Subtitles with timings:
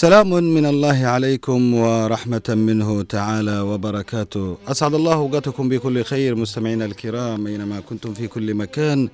[0.00, 4.56] سلام من الله عليكم ورحمة منه تعالى وبركاته.
[4.68, 7.46] أسعد الله أوقاتكم بكل خير مستمعينا الكرام.
[7.46, 9.08] أينما كنتم في كل مكان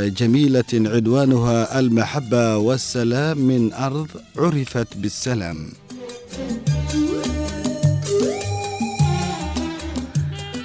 [0.08, 5.56] جميلة عنوانها المحبة والسلام من أرض عرفت بالسلام.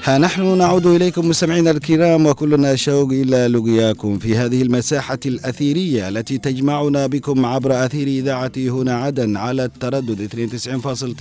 [0.05, 6.37] ها نحن نعود إليكم مستمعينا الكرام وكلنا شوق إلى لقياكم في هذه المساحة الأثيرية التي
[6.37, 10.29] تجمعنا بكم عبر أثير إذاعة هنا عدن على التردد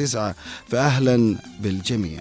[0.08, 0.18] 92.9
[0.68, 2.20] فأهلا بالجميع.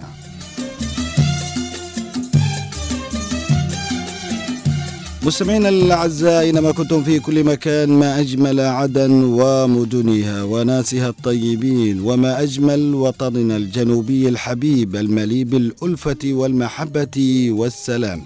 [5.24, 12.94] مستمعينا الأعزاء اينما كنتم في كل مكان ما أجمل عدن ومدنها وناسها الطيبين وما أجمل
[12.94, 18.22] وطننا الجنوبي الحبيب المليء بالالفه والمحبة والسلام.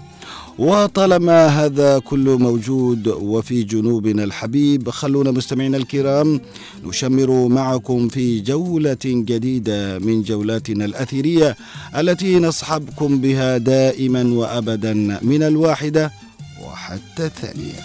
[0.59, 6.41] وطالما هذا كله موجود وفي جنوبنا الحبيب خلونا مستمعينا الكرام
[6.85, 11.55] نشمر معكم في جولة جديدة من جولاتنا الأثيرية
[11.97, 16.11] التي نصحبكم بها دائما وأبدا من الواحدة
[16.71, 17.79] وحتى الثانية.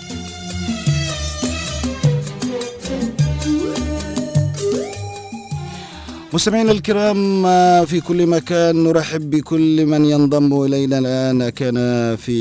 [6.33, 7.42] مستمعينا الكرام
[7.86, 11.78] في كل مكان نرحب بكل من ينضم إلينا الآن كان
[12.17, 12.39] في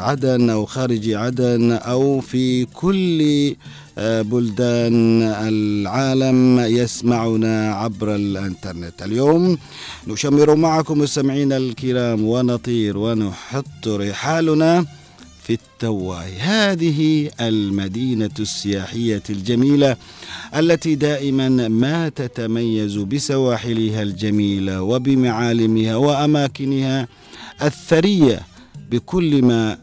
[0.00, 3.20] عدن أو خارج عدن أو في كل
[3.98, 9.02] بلدان العالم يسمعنا عبر الإنترنت.
[9.02, 9.58] اليوم
[10.06, 14.84] نشمر معكم مستمعينا الكرام ونطير ونحط رحالنا
[15.48, 16.32] في التواي.
[16.38, 19.96] هذه المدينة السياحية الجميلة
[20.56, 27.08] التي دائما ما تتميز بسواحلها الجميلة وبمعالمها وأماكنها
[27.62, 28.40] الثرية
[28.90, 29.78] بكل ما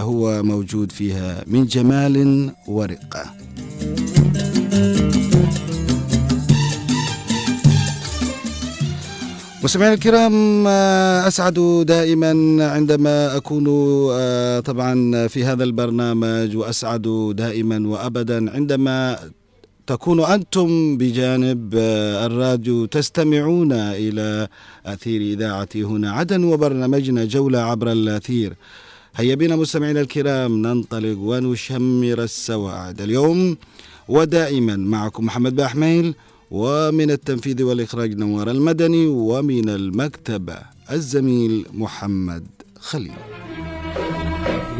[0.00, 3.34] هو موجود فيها من جمال ورقة.
[9.64, 10.66] مستمعينا الكرام
[11.26, 12.30] أسعد دائما
[12.66, 13.64] عندما أكون
[14.60, 19.18] طبعا في هذا البرنامج وأسعد دائما وابدا عندما
[19.86, 21.74] تكون أنتم بجانب
[22.26, 24.48] الراديو تستمعون إلى
[24.86, 28.52] أثير إذاعتي هنا عدن وبرنامجنا جولة عبر الأثير.
[29.16, 33.56] هيا بنا مستمعينا الكرام ننطلق ونشمر السواعد اليوم.
[34.08, 36.14] ودائما معكم محمد باحميل
[36.50, 40.54] ومن التنفيذ والإخراج نوار المدني ومن المكتبة
[40.92, 42.44] الزميل محمد
[42.80, 43.12] خليل.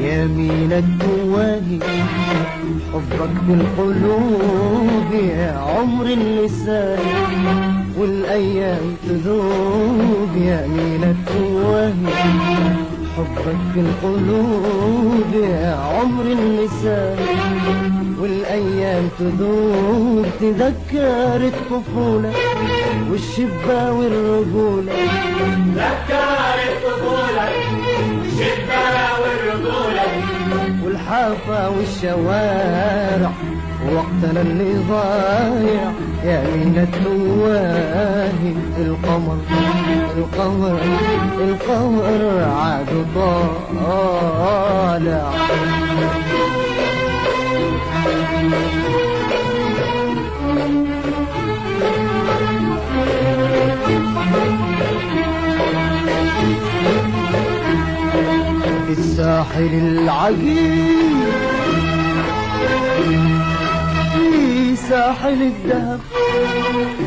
[0.00, 1.78] يا مين التواهي
[2.92, 6.98] حبك بالقلوب يا عمر اللسان
[7.98, 12.14] والأيام تذوب يا مين التواهي
[13.16, 17.99] حبك بالقلوب يا عمر اللسان.
[18.20, 22.32] والأيام تذوب تذكر الطفولة
[23.10, 24.92] والشبة والرجولة.
[25.74, 27.46] تذكر الطفولة
[28.20, 28.84] والشبة
[29.22, 30.06] والرجولة.
[30.84, 33.32] والحافة والشوارع
[33.94, 35.92] وقتنا اللي ضايع.
[36.24, 38.52] يا من التواهي
[38.86, 39.38] القمر
[40.16, 40.78] القمر
[41.40, 42.90] القمر عاد
[43.80, 45.26] طالع.
[58.90, 61.30] الساحل العجيب.
[64.12, 66.00] في ساحل الذهب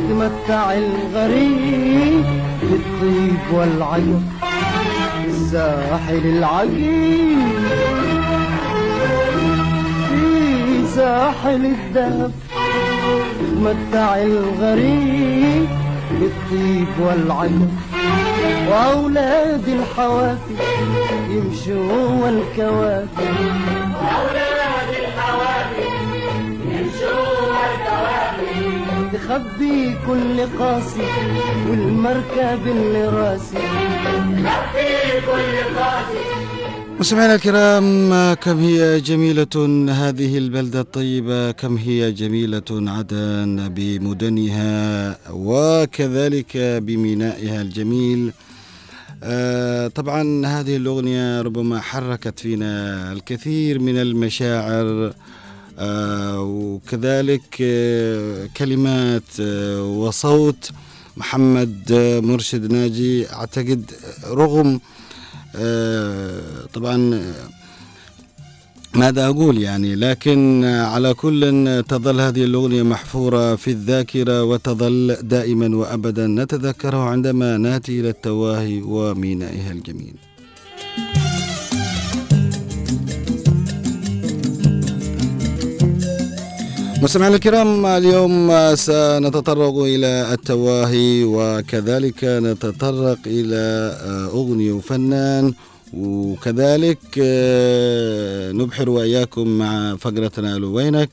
[0.10, 2.26] تمتع الغريب
[2.62, 4.24] بالطيب والعجب.
[5.28, 7.38] الساحل العجيب.
[8.00, 8.03] في
[10.96, 12.32] ساحل الذهب
[13.40, 15.68] تمتع الغريب
[16.12, 17.72] بالطيب والعجب.
[18.70, 20.56] وأولاد الحوافي
[21.30, 23.36] يمشوا والكواكب
[24.18, 25.88] أولاد الحوافي
[26.72, 31.08] يمشوا والكواكب تخبي كل قاسي
[31.70, 33.58] والمركب اللي راسي.
[34.44, 36.24] تخفي كل قاسي
[37.04, 47.62] مستمعينا الكرام كم هي جميلة هذه البلدة الطيبة؟ كم هي جميلة عدن بمدنها؟ وكذلك بمينائها
[47.62, 48.32] الجميل.
[49.24, 55.14] آه، طبعا هذه الأغنية ربما حركت فينا الكثير من المشاعر.
[55.80, 60.70] آه، وكذلك آه، كلمات آه، وصوت
[61.18, 63.30] محمد آه، مرشد ناجي.
[63.30, 63.92] أعتقد
[64.28, 64.80] رغم
[66.74, 67.50] طبعا آه،
[68.96, 76.28] ماذا أقول يعني؟ لكن على كل تظل هذه الأغنية محفورة في الذاكرة وتظل دائما وأبدا
[76.28, 80.14] نتذكرها عندما نأتي إلى التواهي ومينائها الجميل.
[87.04, 93.62] مستمعينا الكرام اليوم سنتطرق إلى التواهي وكذلك نتطرق إلى
[94.34, 95.54] أغنية وفنان
[95.94, 101.10] وكذلك آه، نبحر وإياكم مع فقرتنا ألو وينك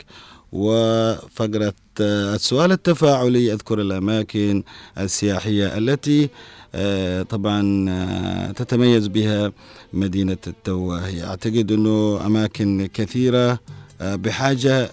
[0.53, 4.63] وفقرة آه، السؤال التفاعلي أذكر الأماكن
[4.99, 6.29] السياحية التي
[6.75, 9.53] آه، طبعا آه، تتميز بها
[9.93, 11.25] مدينة التواهي.
[11.25, 13.59] أعتقد أنه أماكن كثيرة
[14.01, 14.91] آه، بحاجة آه،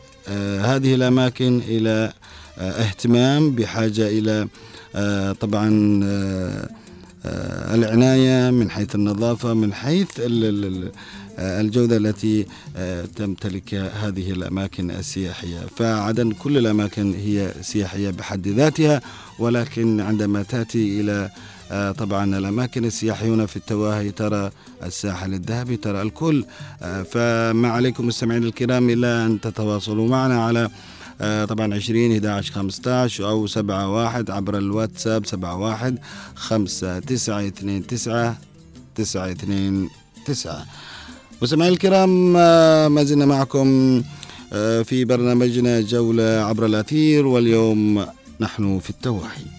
[0.61, 2.13] هذه الأماكن إلى
[2.59, 4.47] آه، اهتمام بحاجة إلى
[4.95, 6.69] آه، طبعا آه،
[7.25, 10.91] آه، العناية من حيث النظافة من حيث ال- ال- ال-
[11.39, 12.45] آه، الجودة التي
[12.77, 15.59] آه، تمتلكها هذه الأماكن السياحية.
[15.77, 19.01] فعدن كل الأماكن هي سياحية بحد ذاتها
[19.39, 21.31] ولكن عندما تأتي إلى آه،
[21.97, 24.51] طبعا الأماكن السياحية هنا في التواهي ترى
[24.83, 26.45] الساحل الذهبي ترى الكل.
[26.81, 30.69] آه، فما عليكم مستمعين الكرام إلا أن تتواصلوا معنا على
[31.21, 35.97] آه، طبعا 20 11 15 أو 71 عبر الواتساب 71
[36.35, 38.37] 5 9 2 9
[38.95, 39.89] 9 2
[40.25, 40.65] 9
[41.41, 44.01] مستمعينا الكرام آه، ما زلنا معكم
[44.53, 48.05] آه، في برنامجنا جولة عبر الأثير واليوم
[48.39, 49.56] نحن في التواهي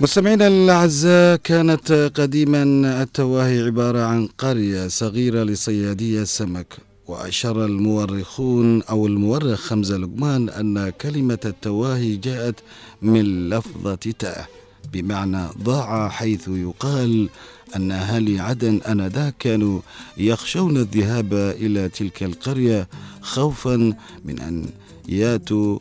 [0.00, 2.62] مستمعينا الأعزاء كانت قديما
[3.02, 11.38] التواهي عبارة عن قرية صغيرة لصيادي السمك وأشار المؤرخون أو المؤرخ حمزة لقمان أن كلمة
[11.44, 12.54] التواهي جاءت
[13.02, 14.46] من لفظة تاه
[14.92, 17.28] بمعنى ضاع حيث يقال
[17.76, 19.80] أن أهالي عدن آنذاك كانوا
[20.16, 22.88] يخشون الذهاب إلى تلك القرية
[23.20, 23.76] خوفا
[24.24, 24.66] من أن
[25.08, 25.78] ياتوا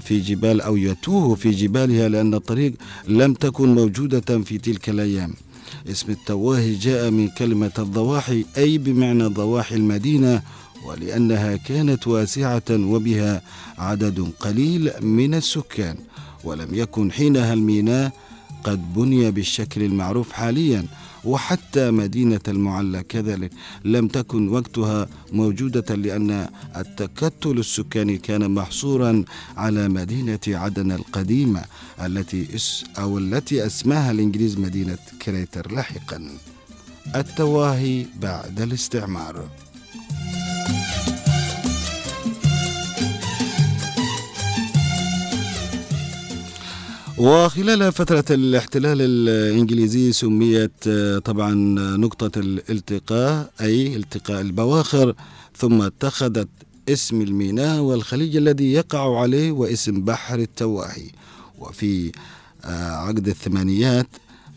[0.00, 2.72] في جبال أو يتوه في جبالها لأن الطريق
[3.08, 5.34] لم تكن موجودة في تلك الأيام.
[5.90, 10.42] اسم التواهي جاء من كلمة الضواحي أي بمعنى ضواحي المدينة
[10.86, 13.42] ولأنها كانت واسعة وبها
[13.78, 15.96] عدد قليل من السكان.
[16.44, 18.12] ولم يكن حينها الميناء
[18.64, 20.84] قد بني بالشكل المعروف حاليا.
[21.24, 23.50] وحتى مدينة المعلى كذلك.
[23.84, 29.24] لم تكن وقتها موجودة لأن التكتل السكاني كان محصورا
[29.56, 31.64] على مدينة عدن القديمة
[32.00, 36.30] التي اس أو التي أسماها الإنجليز مدينة كريتر لاحقا.
[37.16, 39.48] التواهي بعد الاستعمار.
[47.20, 51.54] وخلال فترة الاحتلال الإنجليزي سميت آه، طبعا
[51.96, 55.14] نقطة الالتقاء أي التقاء البواخر
[55.56, 56.48] ثم اتخذت
[56.88, 61.10] اسم الميناء والخليج الذي يقع عليه واسم بحر التواهي
[61.58, 62.12] وفي
[62.64, 64.08] آه، عقد الثمانيات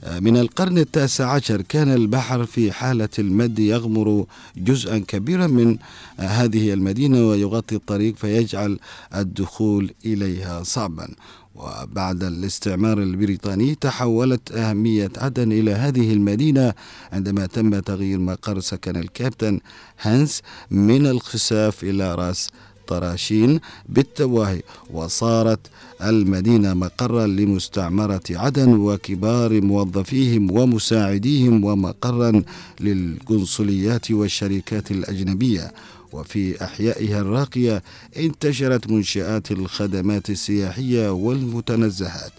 [0.04, 4.26] آه، من القرن التاسع عشر كان البحر في حالة المد يغمر
[4.58, 5.78] جزءا كبيرا من
[6.18, 8.80] هذه المدينة ويغطي الطريق فيجعل
[9.16, 11.08] الدخول إليها صعبا.
[11.56, 16.74] وبعد الاستعمار البريطاني تحولت أهمية عدن إلى هذه المدينة
[17.12, 19.60] عندما تم تغيير مقر سكن الكابتن
[20.02, 20.42] هانس
[20.72, 22.50] من الخساف إلى راس
[22.88, 24.62] طراشين بالتواهي
[24.94, 25.60] وصارت
[26.02, 32.44] المدينة مقرا لمستعمرة عدن وكبار موظفيهم ومساعديهم ومقرا
[32.80, 35.72] للقنصليات والشركات الأجنبية.
[36.14, 37.84] وفي أحيائها الراقية
[38.18, 42.32] انتشرت منشآت الخدمات السياحية والمتنزهات.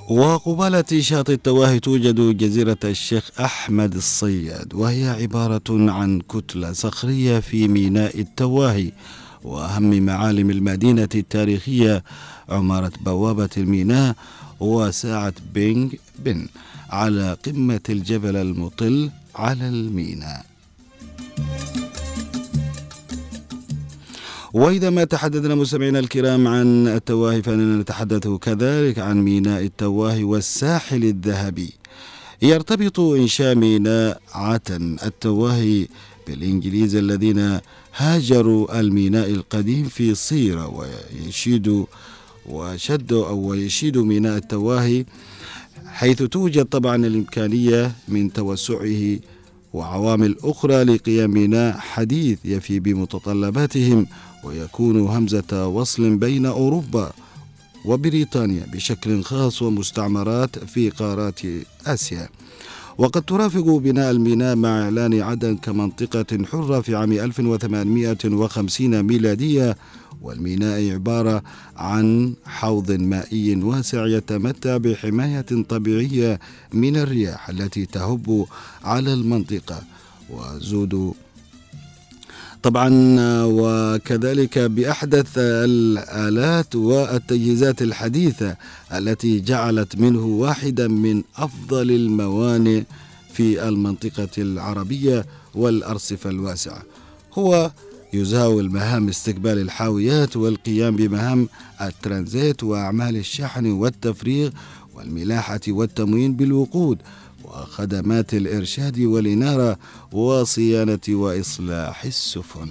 [0.08, 8.20] وقبالة شاطئ التواهي توجد جزيرة الشيخ أحمد الصياد وهي عبارة عن كتلة صخرية في ميناء
[8.20, 8.92] التواهي
[9.44, 12.04] وأهم معالم المدينة التاريخية
[12.48, 14.16] عمارة بوابة الميناء
[14.60, 16.46] وساعة بينغ بن
[16.90, 20.46] على قمة الجبل المطل على الميناء.
[24.58, 31.72] وإذا ما تحدثنا مستمعينا الكرام عن التواهي فإننا نتحدث كذلك عن ميناء التواهي والساحل الذهبي.
[32.42, 35.86] يرتبط إنشاء ميناء عتن التواهي
[36.26, 37.60] بالإنجليز الذين
[37.96, 41.84] هاجروا الميناء القديم في صيرة ويشيد
[42.46, 45.04] وشدوا أو يشيد ميناء التواهي
[45.86, 49.18] حيث توجد طبعا الإمكانية من توسعه
[49.72, 54.06] وعوامل أخرى لقيام ميناء حديث يفي بمتطلباتهم
[54.44, 57.12] ويكون همزة وصل بين أوروبا
[57.84, 61.40] وبريطانيا بشكل خاص ومستعمرات في قارات
[61.86, 62.28] آسيا.
[62.98, 69.76] وقد ترافق بناء الميناء مع إعلان عدن كمنطقة حرة في عام 1850 ميلادية
[70.22, 71.42] والميناء عبارة
[71.76, 76.40] عن حوض مائي واسع يتمتع بحماية طبيعية
[76.72, 78.46] من الرياح التي تهب
[78.84, 79.82] على المنطقة
[80.30, 81.12] وزود
[82.62, 82.90] طبعا
[83.44, 88.56] وكذلك بأحدث الآلات والتجهيزات الحديثة
[88.94, 92.82] التي جعلت منه واحدا من أفضل الموانئ
[93.32, 96.82] في المنطقة العربية والأرصفة الواسعة.
[97.38, 97.70] هو
[98.12, 101.48] يزاول مهام استقبال الحاويات والقيام بمهام
[101.80, 104.50] الترانزيت وأعمال الشحن والتفريغ
[104.94, 106.98] والملاحة والتموين بالوقود
[107.48, 109.78] وخدمات الإرشاد والإنارة
[110.12, 112.68] وصيانة وإصلاح السفن.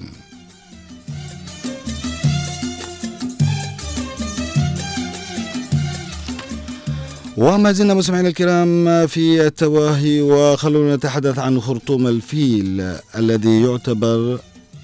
[7.38, 12.82] وما زلنا مستمعينا الكرام في التواهي وخلونا نتحدث عن خرطوم الفيل
[13.16, 14.40] الذي يعتبر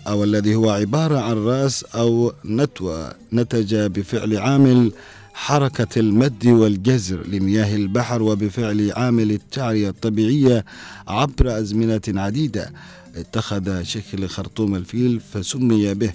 [0.08, 4.92] أو الذي هو عبارة عن رأس أو نتوء نتج بفعل عامل
[5.34, 10.66] حركة المد والجزر لمياه البحر وبفعل عامل التعرية الطبيعية
[11.08, 12.74] عبر أزمنة عديدة.
[13.16, 16.12] اتخذ شكل خرطوم الفيل فسمي به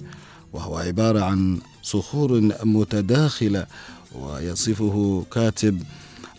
[0.53, 3.65] وهو عبارة عن صخور متداخلة
[4.15, 5.83] ويصفه كاتب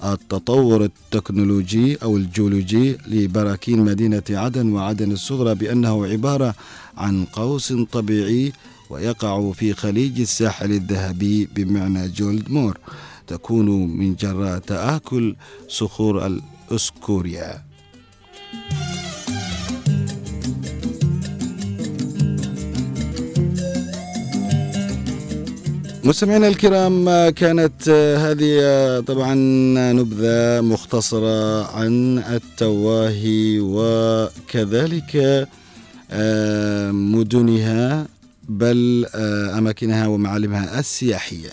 [0.04, 6.54] التطور التكنولوجي أو الجيولوجي لبراكين مدينة عدن وعدن الصغرى بأنه عبارة
[6.96, 8.52] عن قوس طبيعي
[8.90, 12.78] ويقع في خليج الساحل الذهبي بمعنى جولد مور
[13.26, 13.68] تكون
[13.98, 15.36] من جراء تآكل
[15.68, 17.70] صخور الأسكوريا.
[26.04, 28.60] مستمعينا الكرام كانت هذه
[29.00, 29.34] طبعا
[29.92, 35.16] نبذة مختصرة عن التواهي وكذلك
[36.10, 38.06] آه، مدنها
[38.50, 41.50] بل آه، أماكنها ومعالمها السياحية.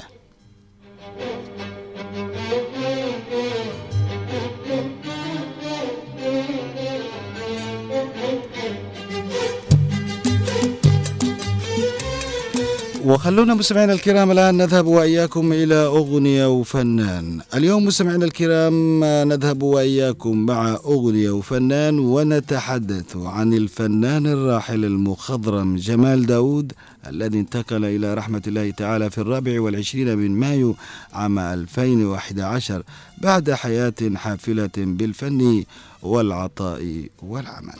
[13.08, 17.42] وخلونا مستمعينا الكرام الآن نذهب وإياكم إلى أغنية وفنان.
[17.56, 26.74] اليوم مستمعينا الكرام نذهب وإياكم مع أغنية وفنان ونتحدث عن الفنان الراحل المخضرم جمال داود
[27.08, 30.76] الذي انتقل إلى رحمة الله تعالى في الرابع والعشرين من مايو
[31.14, 32.84] عام 2011
[33.18, 35.64] بعد حياة حافلة بالفن
[36.04, 37.80] والعطاء والعمل.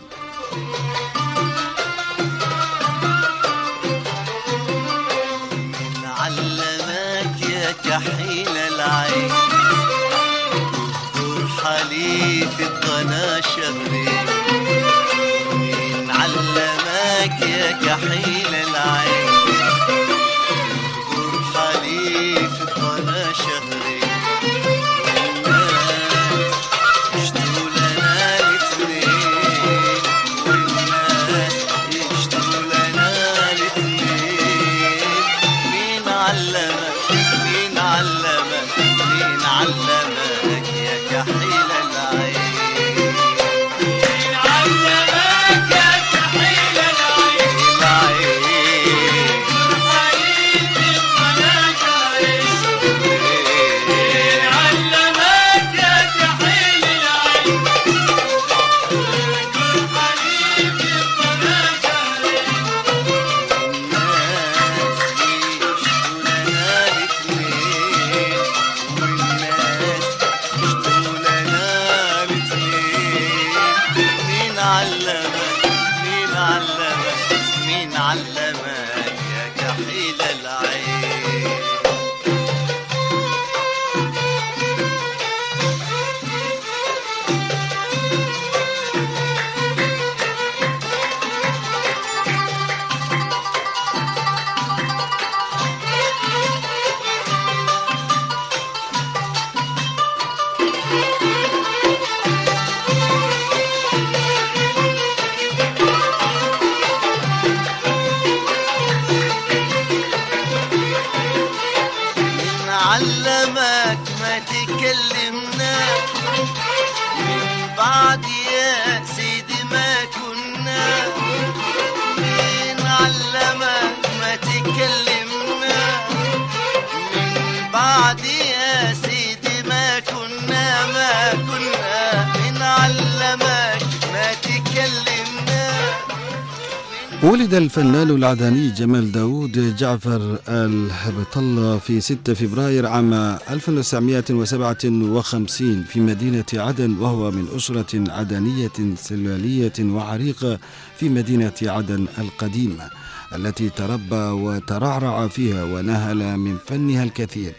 [138.28, 147.32] العدني جمال داود جعفر الهبط الله في 6 فبراير عام 1957 في مدينة عدن وهو
[147.32, 150.60] من أسرة عدنية سلالية وعريقة
[151.00, 152.90] في مدينة عدن القديمة
[153.36, 157.54] التي تربى وترعرع فيها ونهل من فنها الكثير.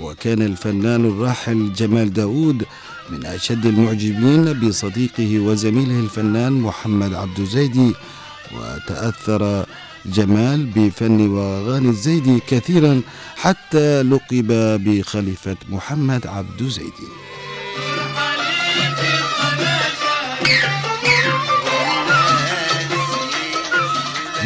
[0.00, 2.64] وكان الفنان الراحل جمال داود
[3.10, 7.92] من أشد المعجبين بصديقه وزميله الفنان محمد عبد زيدي
[8.54, 9.66] وتأثر
[10.14, 13.00] جمال بفن وأغاني الزيدي كثيرا
[13.36, 14.46] حتى لقب
[14.84, 17.08] بخليفة محمد عبد زيدي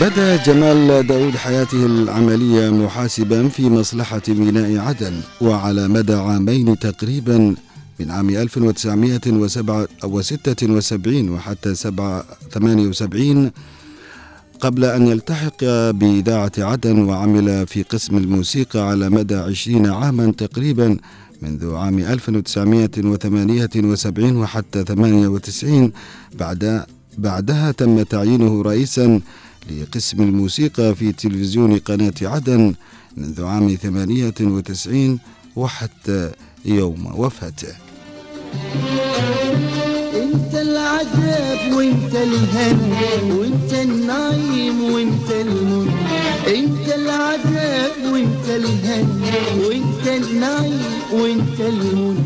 [0.00, 7.54] بدا جمال داود حياته العملية محاسبا في مصلحة ميناء عدن وعلى مدى عامين تقريبا
[8.00, 13.50] من عام 1976 وحتى 78
[14.60, 20.96] قبل أن يلتحق بإذاعة عدن وعمل في قسم الموسيقى على مدى عشرين عاما تقريبا
[21.42, 25.92] منذ عام 1978 وحتى 98
[26.38, 26.84] بعد
[27.18, 29.20] بعدها تم تعيينه رئيسا
[29.70, 32.74] لقسم الموسيقى في تلفزيون قناة عدن
[33.16, 35.18] منذ عام 98
[35.56, 36.30] وحتى
[36.64, 37.74] يوم وفاته.
[40.34, 45.90] انت العذاب وانت الهنا وانت النعيم وانت المنى
[46.46, 49.32] انت العذاب وانت الهنا
[49.66, 52.18] وانت النعيم وانت المنى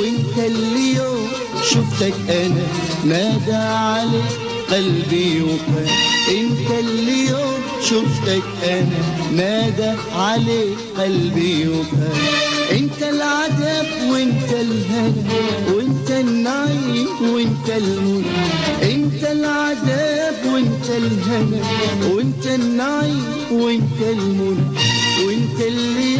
[0.00, 1.28] وانت اللي يوم
[1.70, 2.62] شفتك أنا
[3.04, 4.47] نادى عليك.
[4.70, 5.88] قلبي وفات
[6.28, 12.16] انت اللي يوم شفتك أنا نادى عليك قلبي وفات
[12.72, 15.12] انت العذاب وانت الهنا
[15.74, 18.24] وانت النعيم وانت المنى
[18.82, 21.60] انت العذاب وانت الهنا
[22.14, 24.64] وانت النعيم وانت المنى
[25.26, 26.18] وانت اللي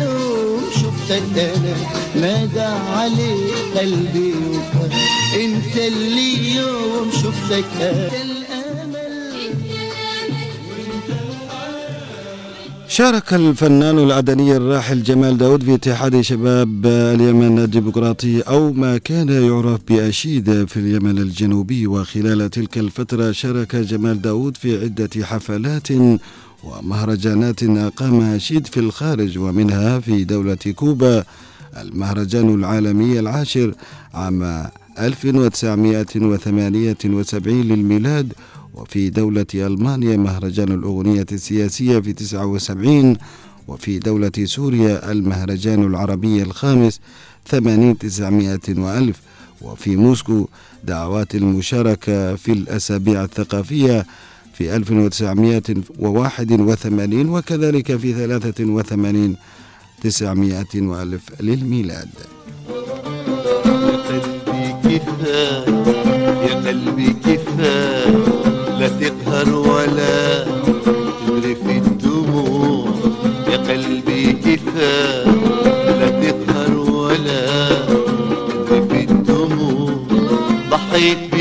[1.11, 1.77] أنا
[2.21, 4.92] نادى عليك قلبي وفات
[5.40, 7.64] انت اللي يوم شفتك.
[12.88, 19.81] شارك الفنان العدني الراحل جمال داود في اتحاد شباب اليمن الديمقراطي أو ما كان يعرف
[19.88, 21.87] بأشيد في اليمن الجنوبي.
[21.87, 25.88] وخلال تلك الفترة شارك جمال داود في عدة حفلات
[26.64, 31.25] ومهرجانات أقامها أشيد في الخارج ومنها في دولة كوبا
[31.77, 33.75] المهرجان العالمي العاشر
[34.14, 34.66] عام
[34.99, 38.33] 1978 للميلاد.
[38.75, 43.16] وفي دولة ألمانيا مهرجان الأغنية السياسية في 79
[43.68, 47.01] وفي دولة سوريا المهرجان العربي الخامس
[47.47, 49.16] 80 900 وألف.
[49.62, 50.49] وفي موسكو
[50.85, 54.07] دعوات المشاركة في الأسابيع الثقافية
[54.59, 59.37] في 1981 وكذلك في 83
[60.03, 62.09] 900 وألف للميلاد.
[64.09, 65.64] قلبي كفاية
[66.49, 68.16] يا قلبي كفاية
[68.79, 70.44] لا تقهر ولا
[71.27, 72.94] تذرف الدموع.
[73.51, 75.25] يا قلبي كفاية
[76.01, 77.68] لا تقهر ولا
[78.68, 79.92] تذرف الدموع.
[80.71, 81.35] ضحيت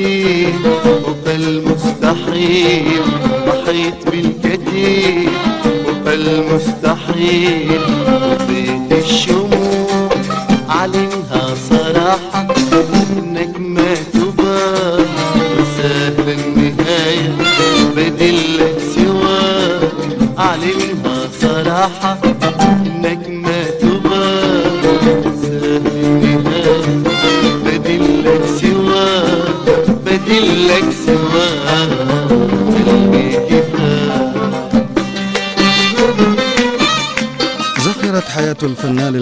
[0.00, 0.52] بالكثير
[0.84, 3.00] فوق المستحيل
[3.46, 5.28] ضحيت بالكثير
[5.64, 10.08] فوق المستحيل وبيت الشموع؟
[10.68, 12.49] عليها صراحة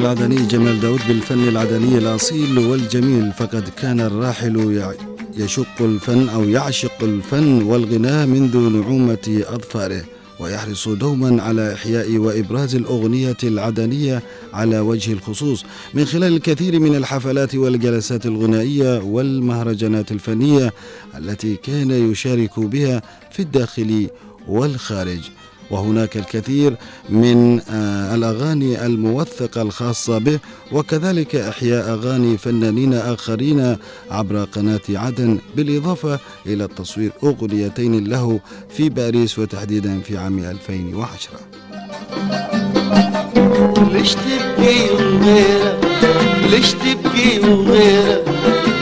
[0.09, 3.33] العدني جمال داود بالفن العدني الأصيل والجميل.
[3.33, 4.85] فقد كان الراحل
[5.37, 10.05] يشق الفن أو يعشق الفن والغناء منذ نعومة أظفاره
[10.41, 15.65] ويحرص دوما على إحياء وإبراز الأغنية العدنية على وجه الخصوص.
[15.95, 20.73] من خلال الكثير من الحفلات والجلسات الغنائية والمهرجانات الفنية
[21.19, 24.09] التي كان يشارك بها في الداخل
[24.49, 25.21] والخارج.
[25.71, 26.77] وهناك الكثير
[27.09, 30.39] من آه، الأغاني الموثقة الخاصة به
[30.73, 33.77] وكذلك إحياء أغاني فنانين آخرين
[34.11, 41.31] عبر قناة عدن بالإضافة إلى تصوير أغنيتين له في باريس وتحديدا في عام 2010
[43.93, 45.79] ليش تبكي وغيرك
[46.51, 48.25] ليش تبكي وغيرك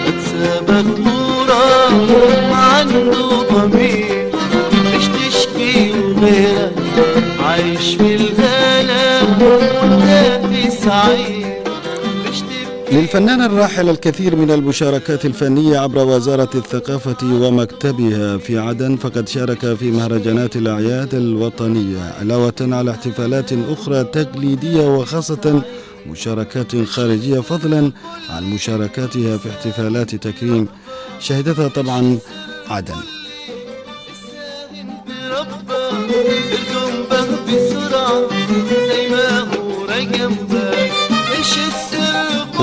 [0.07, 4.16] بتسابق نورا عنده ضمير.
[7.57, 11.63] عايش في الهنا وانت في سعير
[12.25, 19.29] ليش تبكي للفنان الراحل الكثير من المشاركات الفنية عبر وزارة الثقافة ومكتبها في عدن فقد
[19.29, 25.63] شارك في مهرجانات الأعياد الوطنية علاوة على احتفالات أخرى تقليدية وخاصة
[26.07, 27.93] مشاركات خارجية فضلا
[28.31, 30.69] عن مشاركاتها في احتفالات تكريم
[31.21, 32.19] شهدتها طبعا
[32.71, 32.95] عدن.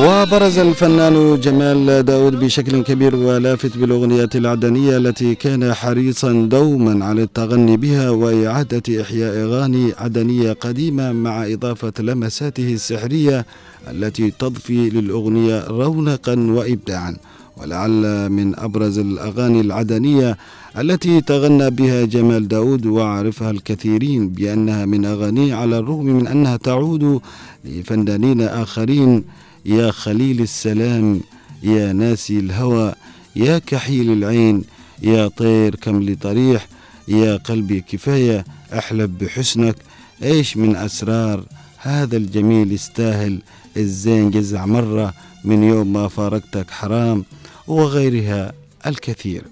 [0.04, 7.78] وبرز الفنان جمال داود بشكل كبير ولافت بالأغنية العدنية التي كان حريصا دوما على التغني
[7.78, 13.46] بها وإعادة إحياء أغاني عدنية قديمة مع إضافة لمساته السحرية
[13.92, 17.16] التي تضفي للأغنية رونقا وإبداعا.
[17.58, 20.38] ولعل من أبرز الأغاني العدنية
[20.78, 27.22] التي تغنى بها جمال داود وعرفها الكثيرين بأنها من أغانيه على الرغم من أنها تعود
[27.66, 29.24] لفنانين آخرين
[29.66, 31.22] يا خليل السلام
[31.64, 32.94] يا ناسي الهوى
[33.36, 34.64] يا كحيل العين
[35.02, 36.68] يا طير كم لطريح
[37.08, 38.46] يا قلبي كفاية
[38.78, 39.76] أحلب بحسنك
[40.24, 41.46] إيش من أسرار.
[41.78, 43.42] هذا الجميل يستاهل
[43.78, 47.26] الزين جزع مرة من يوم ما فارقتك حرام
[47.68, 48.54] وغيرها
[48.86, 49.44] الكثير.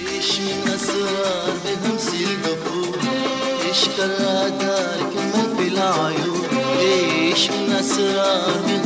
[0.00, 2.98] إيش من أسرار بهمس القفور
[3.96, 6.44] كرادار كمان في العيون.
[6.78, 8.83] إيش من القفور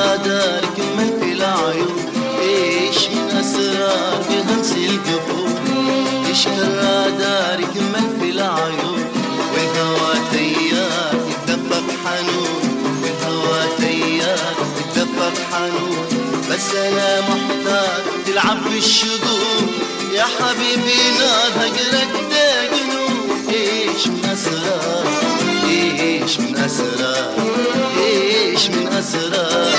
[0.00, 1.96] كرادار كمان في العيون.
[2.42, 5.50] إيش من أسرار بهمس القفور.
[6.28, 9.04] إيش كرادار كمان في العيون.
[9.52, 12.62] والهوى تيار يتدفق حنون.
[13.02, 16.06] والهوى تيار يتدفق حنون.
[16.50, 19.66] بس أنا محتاج تلعب بالشذوذ
[20.14, 22.10] يا حبيبي نار هجرك
[23.50, 25.06] إيش من أسرار.
[25.68, 27.89] إيش من أسرار.
[28.60, 29.74] إيش من اسرار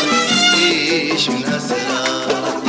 [0.63, 2.62] إيش من اسرار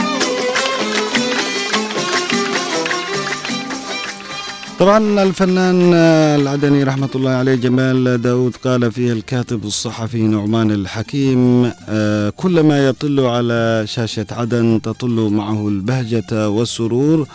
[4.78, 5.94] طبعا الفنان
[6.40, 13.20] العدني رحمة الله عليه جمال داود قال فيه الكاتب الصحفي نعمان الحكيم آه، كلما يطل
[13.20, 17.26] على شاشة عدن تطل معه البهجة والسرور.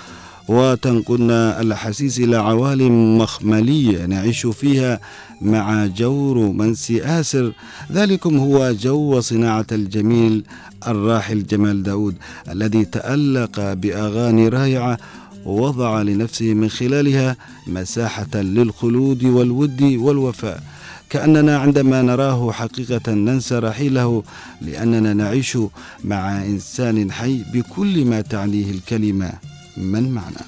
[0.47, 4.99] وتنقلنا الأحاسيس إلى عوالم مخملية نعيش فيها
[5.41, 7.51] مع جو رومانسي آسر.
[7.91, 10.43] ذلكم هو جو وصناعة الجميل
[10.87, 12.15] الراحل جمال داود
[12.49, 14.97] الذي تألق بأغاني رائعة
[15.45, 17.35] ووضع لنفسه من خلالها
[17.67, 20.63] مساحة للخلود والود والوفاء.
[21.09, 24.23] كأننا عندما نراه حقيقة ننسى رحيله
[24.61, 25.57] لأننا نعيش
[26.03, 29.31] مع إنسان حي بكل ما تعنيه الكلمة.
[29.77, 30.41] من معنا؟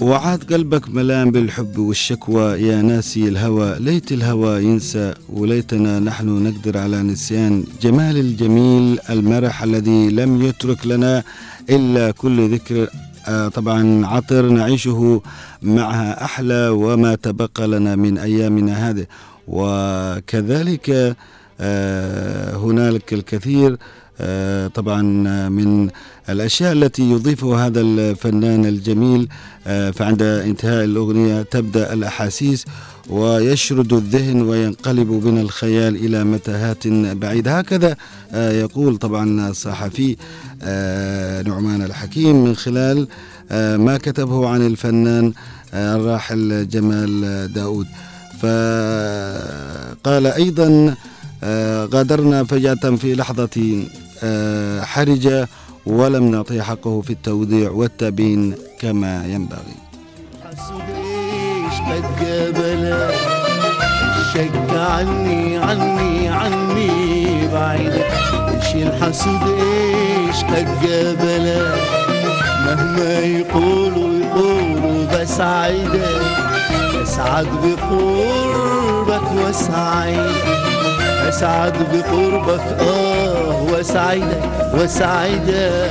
[0.00, 2.42] وعاد قلبك ملان بالحب والشكوى.
[2.42, 5.14] يا ناسي الهوى ليت الهوى ينسى.
[5.28, 7.64] وليتنا نحن نقدر على نسيان.
[7.82, 11.22] جمال الجميل المرح الذي لم يترك لنا
[11.70, 12.88] إلا كل ذكر
[13.54, 15.22] طبعا عطر نعيشه
[15.62, 19.06] معها أحلى وما تبقى لنا من أيامنا هذه.
[19.48, 21.16] وكذلك
[21.60, 23.76] آه، هنالك الكثير
[24.20, 25.02] آه، طبعا
[25.48, 25.88] من
[26.28, 29.28] الأشياء التي يضيفها هذا الفنان الجميل
[29.66, 32.64] آه، فعند انتهاء الأغنية تبدأ الأحاسيس
[33.10, 37.58] ويشرد الذهن وينقلب بنا الخيال إلى متاهات بعيدة.
[37.58, 37.96] هكذا
[38.32, 40.16] آه، يقول طبعا الصحفي آه،
[41.46, 43.08] نعمان الحكيم من خلال
[43.50, 45.32] آه، ما كتبه عن الفنان
[45.74, 47.86] آه، الراحل جمال داود.
[48.40, 50.94] فقال أيضا
[51.44, 53.84] آه، غادرنا فجأة في لحظة
[54.22, 55.48] آه، حرجة
[55.86, 59.74] ولم نعطيه حقه في التوضيع والتبيين كما ينبغي.
[64.34, 68.06] شك عني عني عني بعيدك
[68.54, 70.03] إيش الحسود إيش
[70.42, 71.74] قد قبله
[72.66, 76.20] مهما يقولوا يقولوا بسعدك
[77.02, 80.30] اسعد بقربك واسعد
[81.28, 84.42] اسعد بقربك آه واسعدك
[84.74, 85.90] واسعدك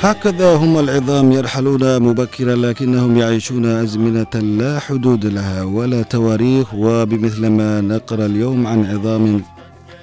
[0.00, 7.80] هكذا هم العظام يرحلون مبكرا لكنهم يعيشون أزمنة لا حدود لها ولا تواريخ وبمثل ما
[7.80, 9.42] نقرأ اليوم عن عظام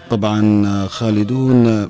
[0.10, 1.90] طبعا خالدون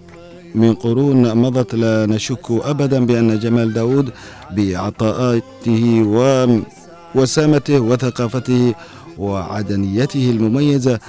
[0.55, 4.09] من قرون مضت لا نشك أبدا بأن جمال داود
[4.51, 6.03] بعطاءاته
[7.15, 8.73] ووسامته وثقافته
[9.17, 10.99] وعدنيته المميزة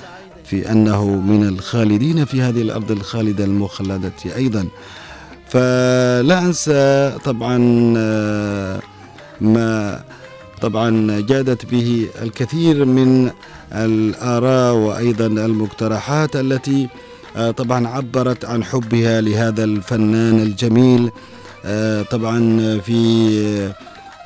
[0.44, 4.66] في أنه من الخالدين في هذه الأرض الخالدة المخلدة أيضا.
[5.52, 7.58] فلا أنسى طبعا
[7.96, 8.80] آه،
[9.40, 10.00] ما
[10.60, 13.30] طبعا جادت به الكثير من
[13.72, 16.88] الآراء وأيضا المقترحات التي
[17.36, 21.10] آه، طبعا عبرت عن حبها لهذا الفنان الجميل
[21.64, 23.72] آه، طبعا في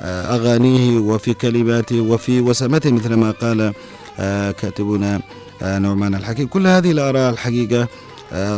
[0.01, 3.73] أغانيه وفي كلماته وفي وسمته مثل ما قال
[4.61, 5.21] كاتبنا
[5.61, 6.47] نعمان الحكيم.
[6.47, 7.87] كل هذه الآراء الحقيقة آه،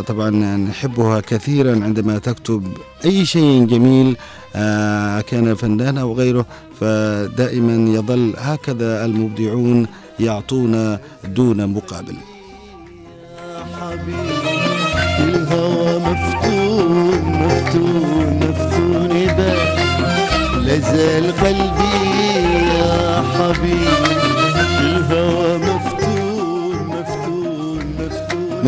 [0.08, 2.64] طبعا نحبها كثيرا عندما تكتب
[3.06, 4.18] أي شيء جميل
[4.56, 6.46] آه، كان فنان أو غيره
[6.80, 9.88] فدائما يظل هكذا المبدعون
[10.20, 12.16] يعطون دون مقابل.
[15.20, 19.10] الهوى مفتون مفتون مفتون
[20.66, 21.96] لازال قلبي
[22.78, 24.19] يا حبيبي.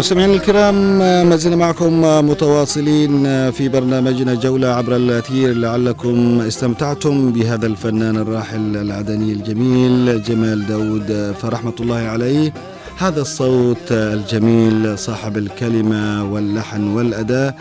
[0.02, 0.98] مستمعينا الكرام
[1.30, 9.34] ما زلنا معكم متواصلين في برنامجنا جولة عبر الأثير لعلكم استمتعتم بهذا الفنان الراحل العدني
[9.34, 12.54] الجميل جمال داود فرحمة الله عليه.
[12.98, 17.56] هذا الصوت الجميل صاحب الكلمة واللحن والأداء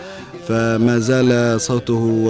[0.48, 2.24] فما زال صوته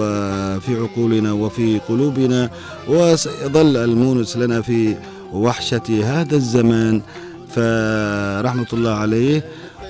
[0.59, 2.51] في عقولنا وفي قلوبنا
[2.89, 4.97] وسيظل المونس لنا في
[5.33, 7.01] وحشة هذا الزمان.
[7.55, 9.45] فرحمة الله عليه.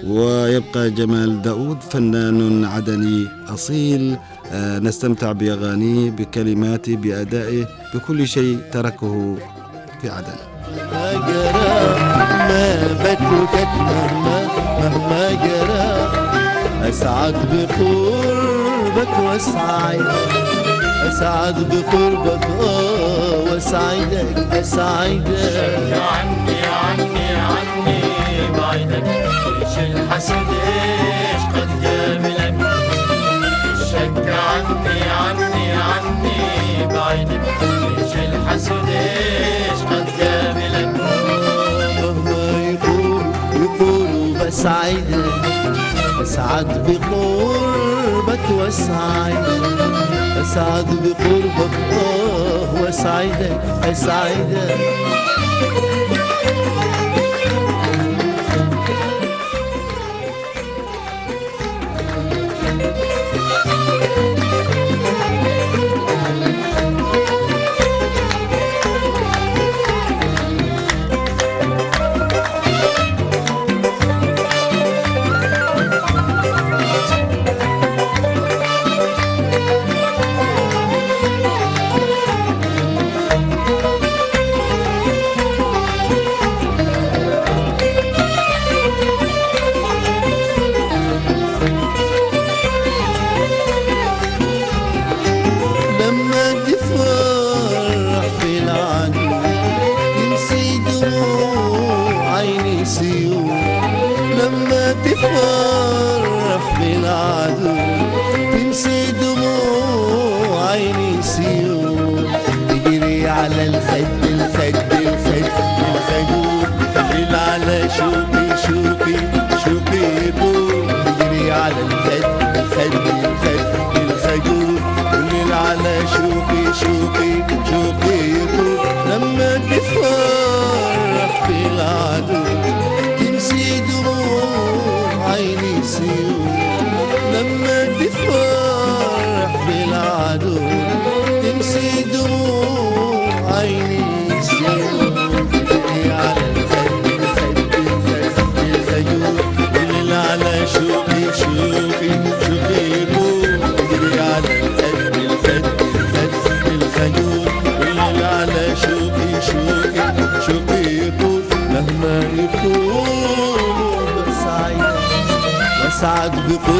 [0.07, 4.17] ويبقى جمال داود فنان عدني أصيل.
[4.53, 9.37] آه، نستمتع بأغانيه بكلماته بأدائه بكل شيء تركه
[10.03, 10.39] في عدن.
[10.93, 11.99] ما جرى
[12.49, 14.47] ما بتركك مهما
[14.81, 16.11] مهما جرى
[16.89, 20.07] أسعد بقربك وأسعد
[21.09, 25.93] أسعد بقربك آه وأسعدك أسعدك.
[25.93, 28.30] عني عني عني.
[28.59, 32.55] بعيدك إيش الحسد إيش قد جابلك
[33.73, 37.41] الشك عني عني عني بعيدك
[37.99, 41.01] إيش الحسد إيش قد جابلك
[42.03, 43.23] مهما يقولوا
[43.55, 45.41] يقولوا بسعدك
[46.23, 49.45] أسعد بقربك وأسعد
[50.43, 54.77] أسعد بقربك آه وأسعدك أسعدك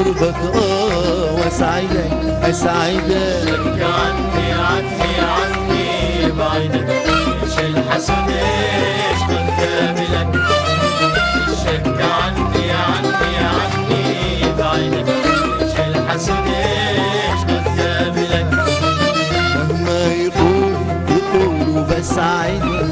[0.01, 10.41] أسعد بقربك آه وأسعدك أسعدك عني عني عني بعيدك إيش الحسد إيش قد جابلك
[11.49, 15.09] الشك عني عني عني بعيدك
[15.61, 18.51] إيش الحسد إيش قد جابلك
[19.55, 20.75] لما يقول
[21.11, 22.91] يقول بسعدك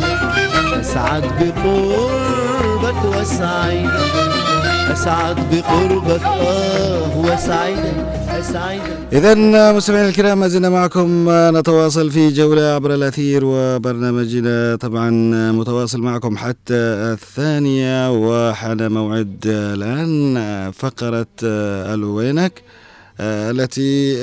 [0.81, 7.94] أسعد بقربك وأسعدك أسعد بقربك آه وأسعدك
[8.29, 9.35] أسعدك إذا
[9.72, 14.77] مستمعينا الكرام ما زلنا معكم نتواصل في جولة عبر الأثير وبرنامجنا.
[14.77, 15.11] طبعا
[15.53, 22.62] متواصل معكم حتى الثانية وحان موعد الآن فقرة ألو وينك
[23.20, 24.16] التي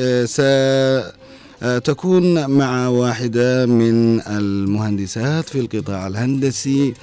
[1.61, 6.93] ستكون مع واحدة من المهندسات في القطاع الهندسي.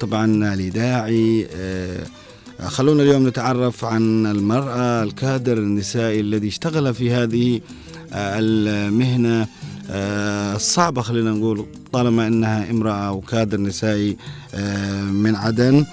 [0.00, 1.46] طبعا لداعي
[2.66, 7.60] خلونا اليوم نتعرف عن المرأة الكادر النسائي الذي اشتغل في هذه
[8.12, 9.46] آه، المهنة
[9.90, 14.16] آه، الصعبة خلينا نقول طالما أنها امرأة وكادر نسائي
[14.54, 15.86] آه، من عدن.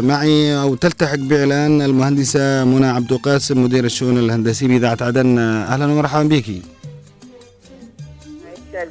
[0.00, 5.38] معي أو تلتحق بإعلان المهندسة منى عبد القاسم مدير الشؤون الهندسية بإذاعة عدن.
[5.38, 6.62] أهلا ومرحبا بك.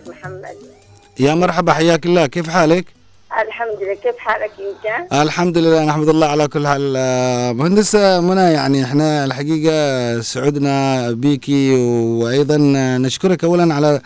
[0.10, 0.58] محمد
[1.19, 2.25] يا مرحبا حياك الله.
[2.25, 2.94] كيف حالك؟
[3.41, 3.93] الحمد لله.
[3.93, 6.93] كيف حالك انت؟ الحمد لله نحمد الله على كل حال.
[6.98, 11.76] آه، مهندسة منى يعني إحنا الحقيقة سعدنا بيكي
[12.21, 12.58] وأيضا
[12.98, 14.02] نشكرك اولا على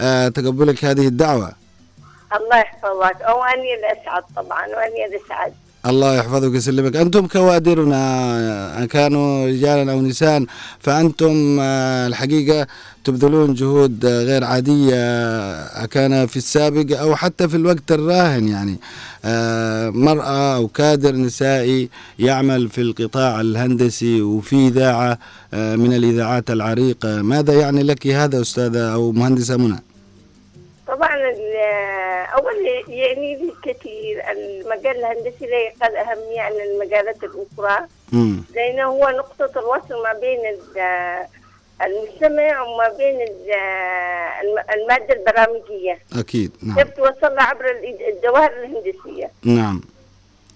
[0.00, 1.52] آه، تقبلك هذه الدعوة.
[2.36, 3.16] الله يحفظك.
[3.20, 5.54] وأني الاسعد طبعا وأني الاسعد
[5.86, 6.96] الله يحفظك ويسلمك.
[6.96, 10.44] أنتم كوادرنا كانوا رجالا أو نساء
[10.80, 12.66] فأنتم آه، الحقيقة
[13.04, 18.76] تبذلون جهود غير عادية كان في السابق أو حتى في الوقت الراهن يعني.
[19.24, 25.18] آه، مرأة أو كادر نسائي يعمل في القطاع الهندسي وفي إذاعة
[25.54, 27.22] آه، من الإذاعات العريقة.
[27.22, 29.93] ماذا يعني لك هذا أستاذة أو مهندسة منى؟
[30.94, 31.16] طبعا
[32.38, 32.54] أول
[32.88, 37.86] يعني لي كثير المجال الهندسي لا يقل أهمية عن المجالات الأخرى.
[38.12, 38.44] مم.
[38.54, 41.26] لأنه هو نقطة الوصل ما بين ال-
[41.82, 43.52] المجتمع وما بين ال-
[44.42, 45.98] الم- المادة البرامجية.
[46.18, 46.76] أكيد نعم.
[46.76, 47.64] كيف توصلها عبر
[48.08, 49.30] الجواهر الهندسية.
[49.44, 49.80] نعم.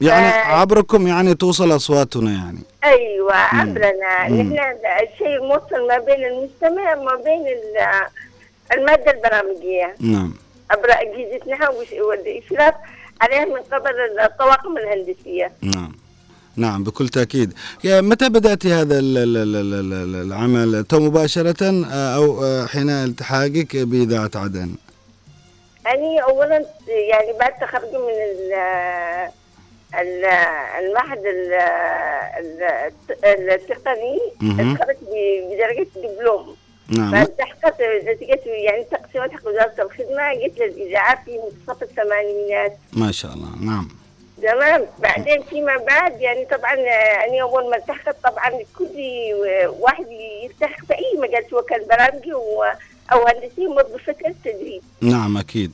[0.00, 0.60] يعني آه.
[0.60, 2.58] عبركم يعني توصل أصواتنا يعني.
[2.84, 4.28] أيوه عبرنا.
[4.28, 4.58] نحن
[5.02, 8.06] الشيء الموصل ما بين المجتمع وما بين ال-
[8.72, 9.94] المادة البرامجية.
[10.00, 10.34] نعم.
[10.70, 11.68] عبر اجهزتنا
[12.00, 12.74] والاشراف
[13.20, 15.52] عليها من قبل الطواقم الهندسية.
[15.62, 15.92] نعم.
[16.56, 17.52] نعم بكل تأكيد.
[17.84, 22.90] متى بدأت هذا ال- ال- ال- ال- ال- العمل؟ تو مباشرة آه، أو آه، حين
[22.90, 24.70] التحاقك بإذاعة عدن؟
[25.86, 28.52] أنا أولا يعني بعد تخرجي من ال
[29.94, 30.24] ال-
[30.84, 31.52] المعهد ال-
[33.24, 34.18] ال- التقني.
[34.40, 34.98] تخرجت
[35.50, 36.56] بدرجة دبلوم.
[36.88, 37.10] نعم.
[37.10, 43.48] فالتحقت نتيجة يعني تقسيمات حق وزارة الخدمة جيت للإذاعة في منتصف الثمانينات ما شاء الله.
[43.60, 43.88] نعم.
[44.42, 44.86] تمام.
[44.98, 48.96] بعدين فيما بعد يعني طبعا أنا أول ما التحقت طبعا كل
[49.78, 50.06] واحد
[50.44, 52.32] يلتحق في أي مجال سواء كان برامجي
[53.12, 55.72] أو هندسي موظف فترة تدريب نعم أكيد.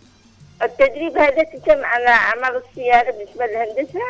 [0.62, 4.00] التدريب هذا تتم على أعمال الصيانة بالنسبة للهندسة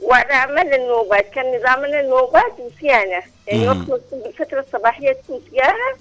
[0.00, 3.22] وعلى أعمال النوبات كان نظامنا نوبات وصيانة.
[3.46, 3.68] يعني.
[3.68, 5.96] وقت بالفترة الصباحية تكون صيانة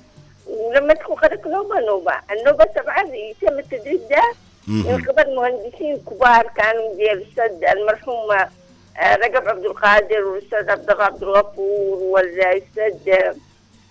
[0.47, 4.21] ولما تكون خلق نوبة نوبة النوبة طبعا يتم التدريب ده
[4.67, 5.05] من مهم.
[5.09, 11.23] قبل مهندسين كبار كانوا زي الأستاذ المرحوم آه، رجب عبد القادر والأستاذ عبد الله عبد
[11.23, 13.35] الغفور والأستاذ آه،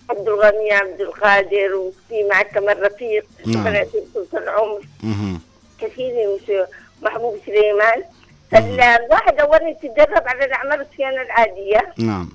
[0.09, 3.85] عبد الغني عبد القادر وفي معك كمان رفيق نعم.
[4.13, 4.81] طول العمر.
[5.81, 6.37] كثير
[7.01, 8.03] محبوب سليمان
[8.51, 12.29] فالواحد اولا يتدرب على الأعمال الصيانة العادية نعم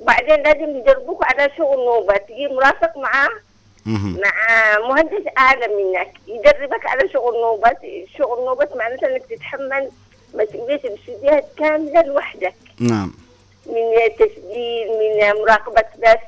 [0.00, 3.30] وبعدين لازم يدربوك على شغل نوبة تجيب مرافق معاه.
[3.86, 6.10] مع مهندس اعلى منك.
[6.26, 9.90] يدربك على شغل نوبه شغل نوبه معناته إنك تتحمل
[10.34, 12.54] مسؤولية الاستديوهات كاملة لوحدك.
[12.80, 13.12] نعم.
[13.66, 16.20] من تسجيل من مراقبة بث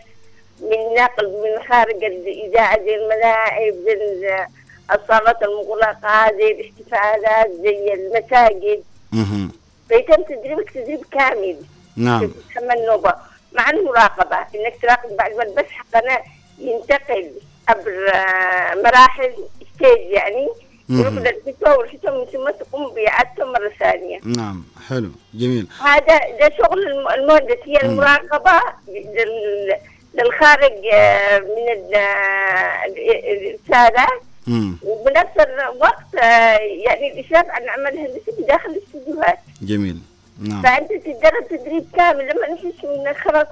[0.61, 4.47] من نقل من خارج الإذاعة زي الملاعب زي ال-
[4.93, 8.83] الصالات المغلقة زي الاحتفالات زي المساجد.
[9.13, 9.53] مهم.
[9.89, 11.57] فيتم تدريبك تدريب كامل.
[11.97, 12.27] نعم.
[12.29, 13.15] تتحمل نوبة.
[13.53, 14.37] مع المراقبة.
[14.37, 16.21] إنك تراقب بعد ما البث حقنا
[16.59, 17.31] ينتقل.
[17.69, 19.33] عبر آه، مراحل
[19.75, 20.49] ستيج يعني.
[20.89, 24.19] يركض الحسوة والحسوة من ثم تقوم بإعادته مرة ثانية.
[24.25, 25.67] نعم حلو جميل.
[25.83, 29.77] هذا ده شغل الم- المهندس هي المراقبة لل-
[30.15, 32.85] للخارج آه، من ال- آه،
[33.33, 34.07] الرسالة
[34.47, 34.77] مم.
[34.83, 39.99] وبنفس الوقت آه، يعني الإشراف على العمل الهندسي بداخل الاستديوهات جميل
[40.43, 40.63] نعم.
[40.63, 43.47] فأنت تتدرب تدريب كامل لما نحس إنك خلاص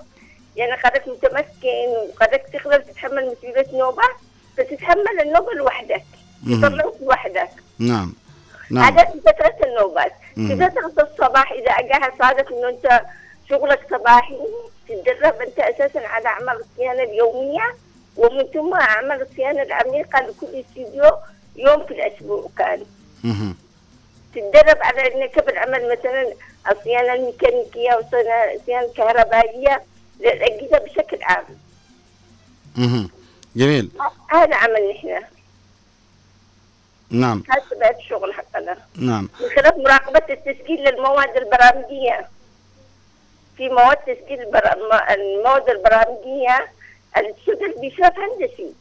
[0.57, 4.02] يعني قدرت متمكن وقدرت تقدر تتحمل مسؤولية نوبة
[4.57, 6.05] فتتحمل النوبة لوحدك.
[6.62, 8.14] تطلعك لوحدك نعم
[8.70, 10.12] نعم هذا في فترة النوبات.
[10.34, 13.00] في فترة الصباح إذا أجاها صادف إنه أنت
[13.50, 14.38] شغلك صباحي
[14.88, 17.74] تتدرب أنت أساسا على أعمال الصيانة اليومية
[18.16, 21.11] ومن ثم أعمال الصيانة العميقة لكل استديو
[21.57, 22.84] يوم في الأسبوع كان.
[24.34, 26.32] تتدرب على إنك بالعمل مثلا
[26.70, 29.82] الصيانة الميكانيكية والصيانه الكهربائية
[30.21, 31.45] للأجهزة بشكل عام.
[32.77, 33.11] مهم.
[33.57, 33.91] جميل.
[34.31, 35.21] هذا عمل نحن
[37.11, 37.43] نعم.
[37.51, 39.29] هذا طبيعه الشغل حقنا نعم.
[39.41, 42.29] من خلال مراقبة التسجيل للمواد البرامجية.
[43.57, 46.73] في مواد تسجيل البر- المواد البرامجية
[47.17, 48.75] اللي تشتغل بشرف هندسي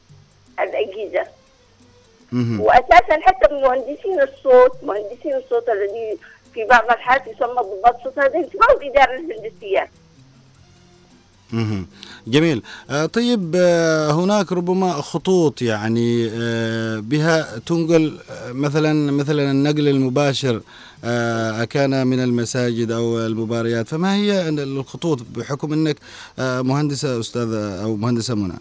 [0.60, 1.28] الأجهزة.
[2.60, 6.18] واساسا حتى مهندسين الصوت مهندسين الصوت الذي
[6.54, 9.90] في بعض الحالات يسمى ضباط صوت هذا يتبعوا الاداره الهندسية.
[12.28, 12.64] جميل.
[12.90, 20.62] آه، طيب آه، هناك ربما خطوط يعني آه، بها تنقل مثلا مثلا النقل المباشر
[21.62, 23.88] أكان من المساجد أو المباريات.
[23.88, 25.98] فما هي الخطوط بحكم أنك
[26.40, 28.54] آه، مهندسة أستاذة أو مهندسة منى؟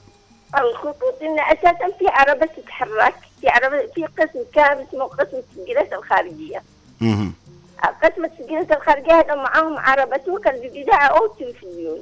[0.55, 6.62] الخطوط إن أساسا في عربة تتحرك في عربة في قسم كامل اسمه قسم التسجيلات الخارجية.
[8.03, 11.99] قسم التسجيلات الخارجية هذا معاهم عربة توكل بالاذاعه أو التلفزيون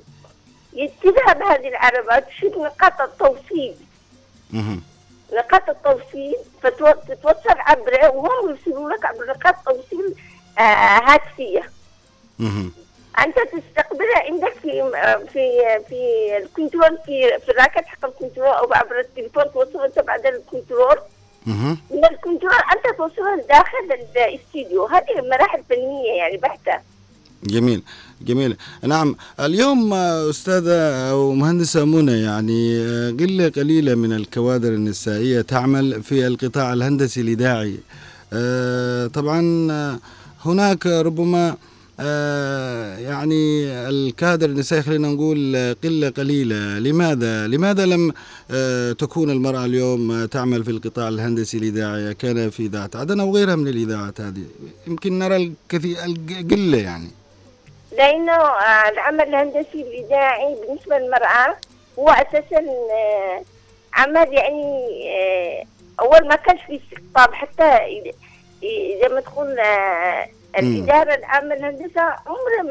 [1.02, 3.74] تذهب هذه العربات تشوف نقاط التوصيل.
[5.32, 10.14] نقاط التوصيل فتتوصل عبر وهم يرسلوا لك عبر نقاط توصيل
[10.58, 11.70] آه هاتفية
[12.38, 12.72] مهم.
[13.18, 14.90] أنت تستقبلها عندك في
[15.32, 15.50] في
[15.88, 19.98] في ال control في في ال rack حق ال control أو عبر التليفون توصلها أنت
[19.98, 20.96] بعد ال control.
[21.90, 23.78] من ال control أنت توصلها داخل
[24.16, 26.80] الاستديو هذه مراحل فنية يعني بحتة
[27.44, 27.82] جميل
[28.26, 28.56] جميل.
[28.82, 32.78] نعم اليوم أستاذة أو مهندسة منى يعني
[33.10, 37.74] قلة قليلة من الكوادر النسائية تعمل في القطاع الهندسي الإذاعي
[38.32, 39.40] آه، طبعا
[40.44, 41.56] هناك ربما
[42.02, 48.12] آه، يعني الكادر النسائي خلينا نقول قلة قليلة لماذا؟ لماذا لم
[48.50, 53.56] آه، تكون المرأة اليوم تعمل في القطاع الهندسي الإذاعي كان في ذات عدن أو غيرها
[53.56, 54.42] من الإذاعات هذه؟
[54.86, 57.19] يمكن نرى الكثير القلة يعني.
[57.92, 61.56] لأنه آه، العمل الهندسي الإذاعي بالنسبة للمرأة
[61.98, 62.58] هو أساسا
[62.92, 63.42] آه،
[63.94, 64.84] عمل يعني
[65.18, 65.64] آه،
[66.00, 67.78] أول ما كانش في استقطاب حتى
[69.02, 69.60] زي ما تقول
[70.58, 72.62] الإدارة العامة للهندسه عمرها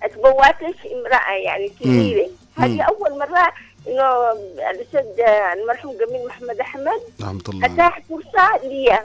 [0.00, 2.28] ما تبوأتش امرأة يعني كبيرة.
[2.58, 3.52] هذه أول مرة
[3.88, 4.32] إنه
[4.70, 7.64] الأستاذ آه، المرحوم جميل محمد أحمد رحمة الله.
[7.64, 7.74] عليه.
[7.74, 8.98] أتاح فرصة لي.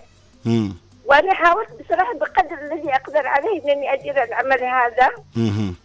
[1.06, 5.76] وأنا حاولت بصراحة بقدر الذي أقدر عليه إنني أدير العمل هذا مهم.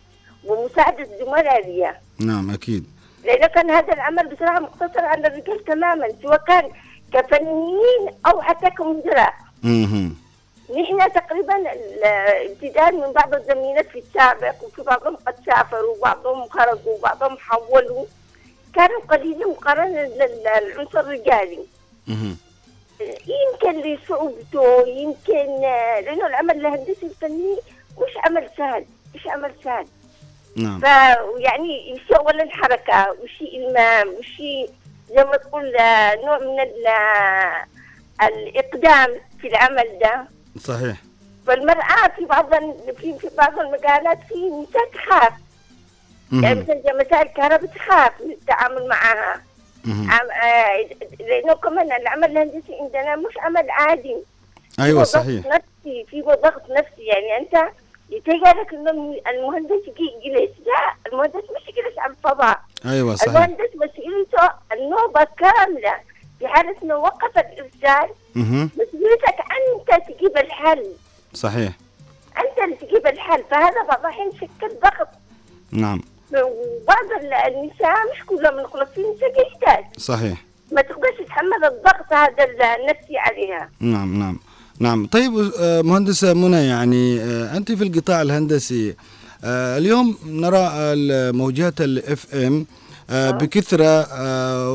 [0.44, 2.86] ومساعدة زملاء لي نعم أكيد
[3.24, 6.70] لأنه كان هذا العمل بصراحة مقتصر على الرجال تماما سواء كان
[7.12, 9.34] كفنيين أو حتى كمدراء.
[10.70, 11.54] نحن تقريبا
[12.46, 18.04] ابتداء من بعض الزميلات في السابق وفي بعضهم قد سافروا وبعضهم خرجوا وبعضهم حولوا
[18.74, 21.64] كانوا قليلين مقارنة للعنصر الرجالي.
[23.00, 27.56] يمكن لصعوبته يمكن آه، لأنه العمل الهندسي الفني
[27.98, 28.84] مش عمل سهل
[29.14, 29.86] مش عمل سهل.
[30.56, 30.80] نعم.
[30.80, 34.66] فيعني يمشي اولا حركه وشي المام وشي
[35.08, 37.64] زي ما تقول آه، نوع من آه،
[38.26, 40.24] الإقدام في العمل ده.
[40.60, 40.96] صحيح.
[41.46, 42.54] فالمرأة في بعض
[42.96, 45.32] في في بعض المجالات في نساء تخاف
[46.32, 46.60] يعني.
[46.60, 49.42] مثلا مسائل الكهرباء تخاف من التعامل معها.
[51.20, 54.16] لأنه كمان العمل الهندسي عندنا مش عمل عادي.
[54.80, 55.46] ضغط صحيح.
[55.46, 57.02] نفسي في ضغط نفسي.
[57.02, 57.70] يعني أنت
[58.10, 59.82] يتهيألك إنه المهندس
[60.24, 63.28] يجلس لا المهندس مش يجلس على الفضاء أيوة صحيح.
[63.34, 65.94] المهندس مسؤوليته النوبة كاملة
[66.38, 68.14] في حالة انه وقف الارسال.
[68.76, 70.92] مسؤوليتك أنت تجيب الحل.
[71.34, 71.72] صحيح.
[72.38, 73.44] أنت اللي تجيب الحل.
[73.50, 75.08] فهذا بعض الأحيان يشكل ضغط.
[75.72, 76.00] نعم.
[76.34, 80.44] وبعض ال- النساء مش كلهم مخلصين نساء جيدات صحيح.
[80.72, 82.44] ما تقدرش تتحمل الضغط هذا
[82.80, 83.70] النفسي عليها.
[83.80, 84.38] نعم نعم
[84.80, 85.06] نعم.
[85.06, 88.94] طيب آه، مهندسة منى يعني آه، أنت في القطاع الهندسي
[89.44, 92.66] آه، اليوم نرى الموجات ال FM
[93.10, 94.08] بكثرة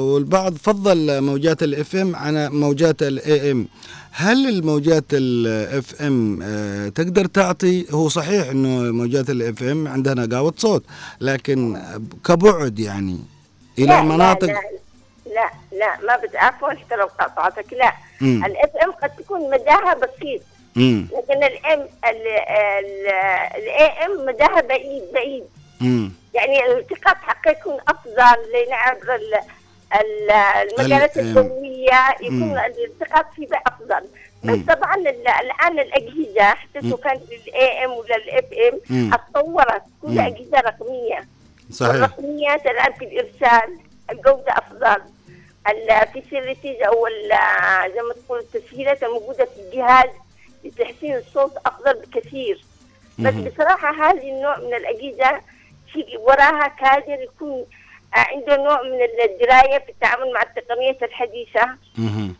[0.04, 3.68] والبعض فضل موجات ال FM عن موجات ال AM
[4.16, 6.40] هل الموجات ال FM
[6.96, 10.84] تقدر تعطي هو صحيح إنه موجات ال FM عندها نقاوة صوت
[11.22, 11.82] لكن
[12.26, 13.20] كبعد يعني
[13.80, 14.62] إلى لا مناطق لا
[15.26, 15.50] لا,
[15.80, 17.94] لا ما بت عفوا حتى لو قطعتك لا.
[18.22, 20.42] ال FM قد تكون مداها بسيط
[20.76, 21.08] مم.
[21.12, 21.88] لكن الام
[23.56, 25.44] ال AM مداها بعيد بعيد
[25.82, 26.12] مم.
[26.34, 29.42] يعني الالتقاط حقه يكون أفضل لأن عبر ال-
[30.02, 30.32] ال-
[30.72, 31.34] المجالات ال-
[32.22, 32.58] يكون.
[32.58, 34.08] الالتقاط فيه افضل
[34.44, 34.76] بس.
[34.76, 39.84] طبعا ال- الآن الأجهزة حتى سواء كانت لل AM ولا ال FM اتطورت.
[40.02, 41.28] كلها أجهزة رقمية
[41.72, 43.78] صحيح الرقميات الان في الإرسال
[44.12, 45.02] الجودة أفضل
[45.70, 47.08] ال facilities أو
[47.96, 50.10] زي ما تقول التسهيلات الموجودة في الجهاز
[50.64, 52.66] لتحسين الصوت أفضل بكثير
[53.20, 53.34] بس.
[53.34, 55.42] بصراحة هذه النوع من الأجهزة
[55.94, 57.66] في وراها كادر يكون
[58.14, 61.62] عنده نوع من الدراية في التعامل مع التقنيات الحديثة.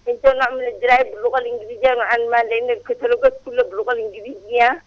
[0.08, 4.82] عنده نوع من الدراية باللغة الإنجليزية نوعا ما لأن الكتالوجات كلها باللغة الإنجليزية.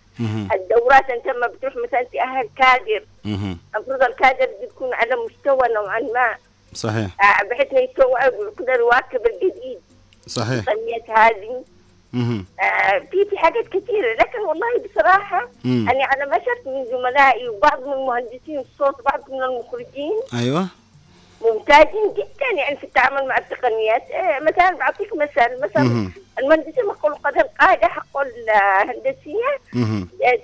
[0.54, 3.04] الدورات أنت لما بتروح مثلا تاهل كادر.
[3.76, 6.36] المفروض الكادر بتكون على مستوى نوعا ما
[6.74, 9.80] صحيح آه، بحيث إنه ويقدر يواكب الجديد
[10.26, 11.64] صحيح التقنيات هذه.
[12.14, 15.88] آه، في في حاجات كثيره لكن والله بصراحة مم.
[15.90, 20.66] أنا على ما شفت من زملائي وبعض من مهندسين الصوت وبعض من المخرجين أيوه
[21.42, 26.10] ممتازين جدا يعني في التعامل مع التقنيات آه، مثلا بعطيك مثال مثلا.
[26.38, 26.84] المهندسين
[27.24, 29.58] قدر القاعدة حقه الهندسية.
[29.76, 30.38] آه،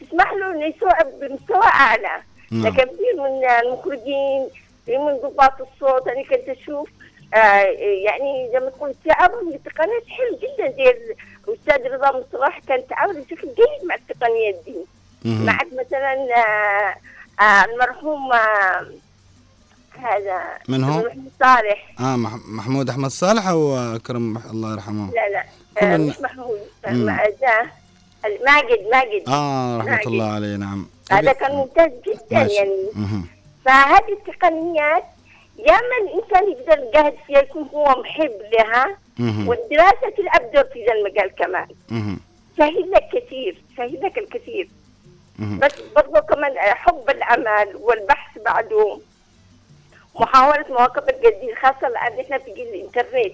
[0.00, 2.66] تسمح له إنه يستوعب بمستوى أعلى نعم.
[2.66, 4.48] لكن في من المخرجين
[4.86, 6.88] في من ضباط الصوت أنا كنت أشوف
[7.32, 10.94] يعني زي ما تقول تعاون بالتقنيات حلو جدا زي
[11.48, 14.74] الاستاذ رضا مصطلح كان تعاون بشكل جيد مع التقنيات دي.
[15.24, 16.94] معك مثلا آه،
[17.42, 18.86] آه، المرحوم آه،
[19.98, 25.28] هذا من هو؟ المرحوم صالح آه مح- محمود أحمد صالح أو أكرم الله يرحمه لا
[25.28, 25.44] لا
[25.82, 26.58] آه، مش محمود.
[26.84, 26.92] مع
[28.46, 30.06] ماجد ماجد آه رحمة ماجد.
[30.06, 32.54] الله عليه نعم هذا كان ممتاز جدا ماشي.
[32.54, 33.26] يعني مهم.
[33.64, 35.04] فهذه التقنيات
[35.66, 38.96] يا من الانسان يقدر يجاهد فيها يكون هو محب لها.
[39.46, 41.68] والدراسة تلعب دور في ذا المجال كمان.
[42.58, 44.68] سهل لك كثير سهل لك الكثير.
[45.58, 48.98] بس برضه كمان حب العمل والبحث بعده
[50.14, 53.32] محاولة مواكبة الجديد خاصة الآن إحنا في جيل الإنترنت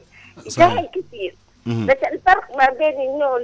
[0.49, 0.74] صحيح.
[0.74, 1.35] سهل كثير.
[1.66, 3.39] بس الفرق ما بين إنه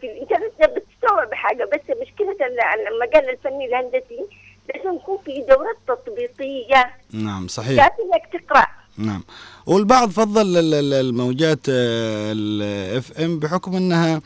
[0.00, 4.24] في الإنترنت بتستوعب حاجة بس مشكلة ال- المجال الفني الهندسي
[4.74, 6.90] لازم يكون في دورات تطبيقية.
[7.12, 7.76] نعم صحيح.
[7.88, 8.66] كافي إنك تقرأ.
[8.98, 9.22] نعم.
[9.66, 14.22] والبعض فضل ال- ال- الموجات ال FM بحكم إنها آه،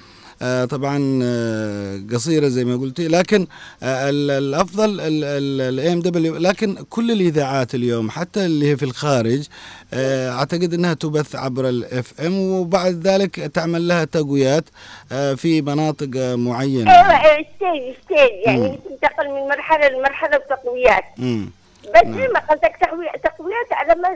[0.70, 3.46] طبعا آه، قصيرة زي ما قلتي لكن
[3.82, 9.46] آه، ال- الأفضل ال AMW لكن كل الإذاعات اليوم حتى اللي هي في الخارج
[9.94, 14.64] آه، أعتقد إنها تبث عبر ال FM وبعد ذلك تعمل لها تقويات
[15.12, 18.18] آه، في مناطق آه، معينة أيوة stage stage
[18.48, 18.62] مم.
[18.62, 21.04] يعني تنتقل من مرحلة لمرحلة بتقويات.
[21.18, 22.14] بس نعم.
[22.20, 24.08] زي ما قصدك تقوية تقويات على ما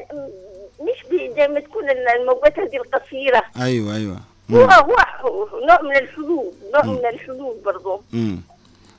[0.81, 1.85] مش زي ما تكون
[2.21, 4.21] الموجات هذه القصيرة أيوه أيوه
[4.51, 4.57] هو.
[4.57, 4.97] هو
[5.69, 8.01] نوع من الحلول نوع من الحلول برضو.
[8.13, 8.41] مم.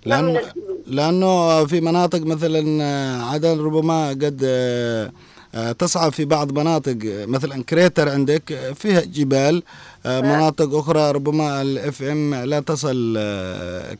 [0.06, 5.12] من لأن الحلول لأنه في مناطق مثلا آه، عدن ربما قد آه،
[5.56, 9.64] آه، تصعب في بعض مناطق مثلا كريتر عندك فيها جبال
[10.06, 13.14] مناطق أخرى ربما ال FM لا تصل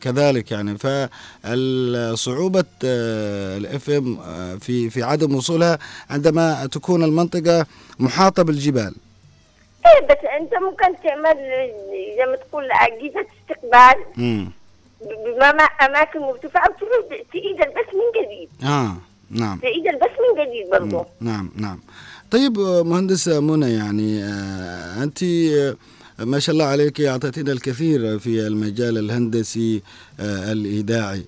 [0.00, 0.78] كذلك يعني.
[0.78, 4.18] فصعوبة ال FM
[4.58, 5.78] في في عدم وصولها
[6.10, 7.66] عندما تكون المنطقة
[7.98, 8.94] محاطة بالجبال.
[9.86, 11.36] إيه بس أنت ممكن تعمل
[12.18, 14.04] زي ما تقول اجهزه استقبال.
[14.16, 14.50] مم.
[15.80, 18.48] باماكن مرتفعه وتعيد تعيد البث من جديد.
[18.70, 18.96] آه
[19.30, 19.58] نعم.
[19.58, 21.04] تعيد البث من جديد برضو.
[21.20, 21.78] نعم نعم.
[22.30, 25.76] طيب آه، مهندسة منى يعني آه، أنت آه،
[26.18, 29.82] ما شاء الله عليك أعطيتنا الكثير في المجال الهندسي
[30.20, 31.24] آه، الإذاعي.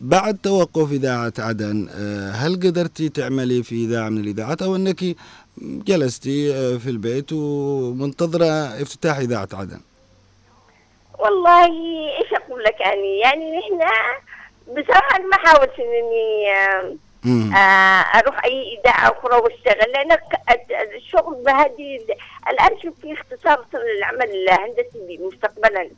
[0.00, 5.16] بعد توقف إذاعة عدن آه، هل قدرتي تعملي في إذاعة من الإذاعات أو أنك
[5.62, 9.80] جلستي آه، في البيت ومنتظرة افتتاح إذاعة عدن
[11.18, 11.66] والله
[12.18, 13.80] إيش أقول لك يعني يعني نحن
[14.68, 16.50] بصراحة ما حاولت انني
[17.56, 20.18] آه، أروح أي إذاعة أخرى وأشتغل لأن
[20.96, 22.14] الشغل بهذه ال-
[22.50, 25.90] الآن شوف في اختصار للعمل الهندسي مستقبلا.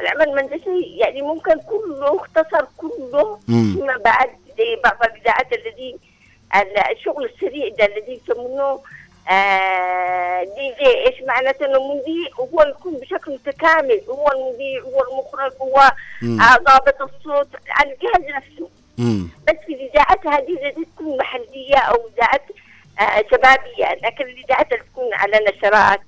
[0.00, 3.38] العمل الهندسي يعني ممكن كله اختصر كله.
[3.46, 5.96] فيما بعد زي بعض الإذاعات الذي
[6.56, 8.80] ال- الشغل السريع ده الذي يسمونه
[9.30, 15.52] آه دي جي إيش معناته انه مذيع هو يكون بشكل متكامل هو المذيع هو المخرج
[15.60, 15.78] هو.
[16.40, 18.68] آه ضابط الصوت على الجهاز نفسه
[18.98, 19.28] مم.
[19.48, 22.42] بس في الاذاعات هذه تكون محلية أو اذاعات
[23.00, 26.00] آه شبابية لكن الاذاعات تكون على نشرات.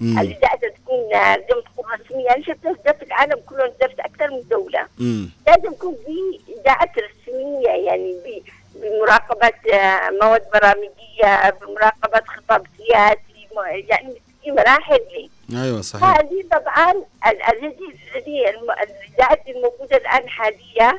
[0.00, 4.86] الاذاعات تكون ما تكون رسمية أنا شفت ده في العالم كله في أكثر من دولة
[4.98, 5.30] مم.
[5.46, 8.42] لازم يكون في إذاعات رسمية يعني ب-
[8.82, 13.48] بمراقبة آه، مواد برامجية بمراقبة خطاب سياسي
[13.88, 14.14] يعني
[14.44, 15.30] في مراحل لي
[15.64, 16.04] أيوة صحيح.
[16.18, 16.90] هذه طبعا
[17.26, 20.98] ال- الذي الذي الم- الاذاعات الموجوده الآن حاليا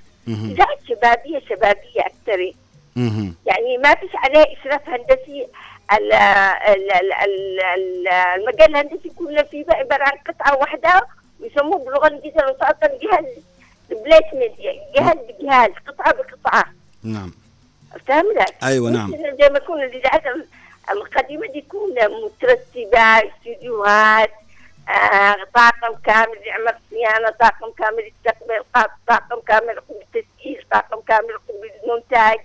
[0.89, 2.51] شبابية شبابية أكثر.
[2.95, 3.33] مم.
[3.45, 5.47] يعني ما فيش عليه إشراف هندسي.
[5.93, 11.07] ال- ال- ال- ال- ال- المجال الهندسي كله فيه بقى عبارة عن قطعة واحدة
[11.39, 13.25] ويسموه باللغة الانجليزية والمصادره جهاز
[13.89, 16.65] بليسمنت يعني جهاز بجهاز قطعة بقطعة.
[17.03, 17.31] نعم.
[18.07, 19.11] فاهم لك؟ أيوة، نعم.
[19.11, 20.47] زي ما يكون الاذاعات ال-
[20.91, 21.89] القديمة دي تكون
[22.25, 24.29] مترتبه استديوهات
[24.89, 28.63] آه طاقم كامل يعمل صيانة طاقم كامل يستقبل
[29.07, 32.39] طاقم كامل يقوم بالتسجيل طاقم كامل يقوم بالمونتاج.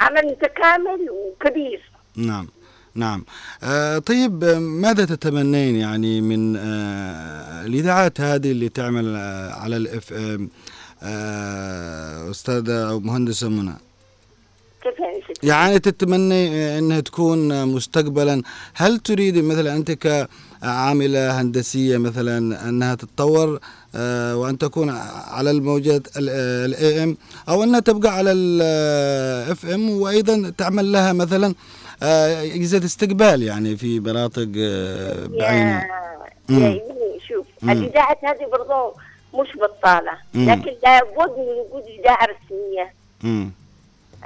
[0.00, 2.48] عمل متكامل وكبير نعم
[2.94, 3.24] نعم
[3.62, 10.50] آه طيب ماذا تتمنين يعني من آه الإذاعات هذه اللي تعمل آه على الاف ام
[11.02, 13.74] آه أستاذة أو مهندسة منى
[14.82, 18.42] كيف يعني؟ يعني تتمني أنها تكون مستقبلا
[18.74, 23.60] هل تريد مثلا أنت كعاملة هندسية مثلا أنها تتطور
[23.94, 24.90] آه، وأن تكون
[25.30, 27.16] على الموجات ال AM
[27.48, 31.54] أو أنها تبقى على ال FM وأيضا تعمل لها مثلا
[32.02, 35.88] آه، أجهزة استقبال يعني في مناطق آه، بعينها
[36.50, 36.80] ابني
[37.28, 37.46] شوف.
[37.62, 38.94] الاذاعات هذه برضه
[39.34, 40.12] مش بطالة.
[40.34, 43.50] لكن لابد من وجود اذاعه رسمية مم.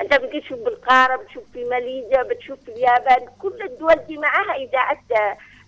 [0.01, 4.99] أنت بتشوف بالقارة بتشوف في ماليزيا بتشوف في اليابان كل الدول دي معاها اذاعات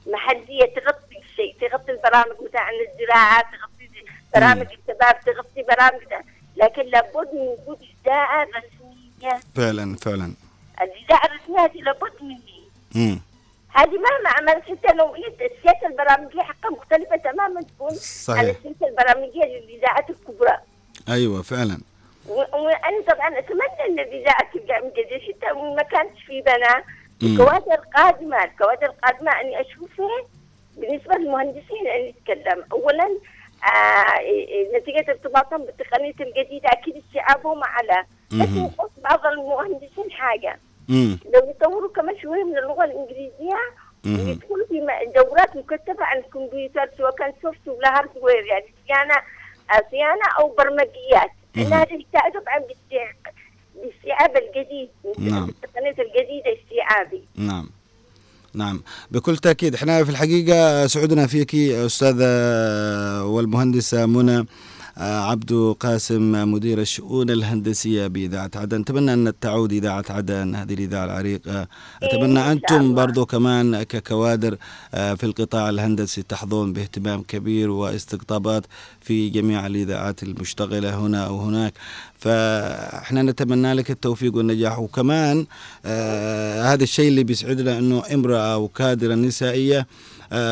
[0.07, 3.91] محلية تغطي الشيء تغطي البرامج مثلا عن الزراعة تغطي
[4.35, 6.25] برامج الشباب تغطي برامج ده.
[6.57, 9.41] لكن لابد من وجود اذاعه رسمية.
[9.57, 10.33] فعلا فعلا.
[10.83, 12.13] الاذاعه الرسمية هذه لابد
[12.95, 13.21] مم.
[13.69, 18.41] هذه مهما عملت حتى لو السياسة البرامجية حقها مختلفة تماما تكون عن صحيح.
[18.57, 20.59] السياسة البرامجية للاذاعات الكبرى.
[21.09, 21.79] أيوة فعلا.
[22.29, 26.85] وأنا طبعا أتمنى أن الاذاعه ترجع من جديد حتى ما كانش في بنا
[27.23, 27.29] مم.
[27.33, 30.27] الكوادر القادمة الكوادر القادمة أني اشوفها
[30.77, 33.05] بالنسبة للمهندسين اللي نتكلم اولا
[33.65, 38.49] آه إيه- نتيجة ارتباطهم بالتقنية الجديدة أكيد استيعابهم على بس
[39.05, 40.59] بعض المهندسين حاجة
[40.89, 41.19] مم.
[41.35, 43.59] لو يطوروا كمان شوية من اللغة الإنجليزية
[44.05, 44.29] مهم.
[44.29, 49.15] ويدخلوا في دورات مكثفه عن الكمبيوتر سواء كان soft ولا hardware يعني صيانة
[49.71, 53.33] آه، صيانة أو برمجيات هذا يساعد طبعا باستيع-
[53.75, 54.89] باستيعاب الجديد.
[55.33, 55.49] نعم.
[55.49, 57.71] التقنية الجديدة استيعابي نعم.
[58.55, 58.83] نعم.
[59.11, 62.25] بكل تأكيد إحنا في الحقيقة سعدنا فيك أستاذة
[63.25, 64.47] والمهندسة منى.
[64.97, 68.81] عبدو قاسم مدير الشؤون الهندسية بإذاعة عدن.
[68.81, 71.69] أتمنى أن تعود إذاعة عدن هذه الإذاعة العريقة.
[72.03, 72.95] أتمنى أنتم.
[72.95, 74.57] برضو كمان ككوادر
[74.95, 78.67] آه، في القطاع الهندسي تحظون باهتمام كبير واستقطابات
[79.01, 81.75] في جميع الإذاعات المشتغلة هنا أو هناك.
[82.19, 84.79] فإحنا نتمنى لك التوفيق والنجاح.
[84.79, 85.47] وكمان
[85.85, 89.87] آه هذا الشيء اللي بيسعدنا إنه امرأة وكادرة نسائية آه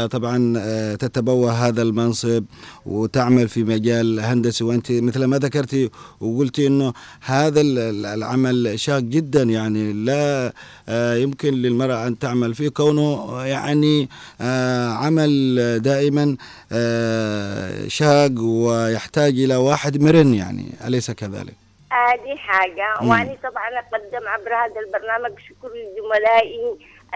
[0.06, 2.44] طبعا آه تتبوى هذا المنصب
[2.86, 6.92] وتعمل في مجال هندسي وأنت مثل ما ذكرتي وقلتي إنه
[7.24, 10.52] هذا ال- ال- العمل شاق جدا يعني لا
[10.88, 14.08] آه يمكن للمرأة أن تعمل فيه كونه يعني
[14.40, 16.36] آه عمل دائما
[16.72, 21.54] آه شاق ويحتاج إلى واحد مرن يعني أليس كذلك؟
[21.90, 23.08] هذه حاجة مم.
[23.08, 26.58] واني طبعا أقدم عبر هذا البرنامج شكر لزملائي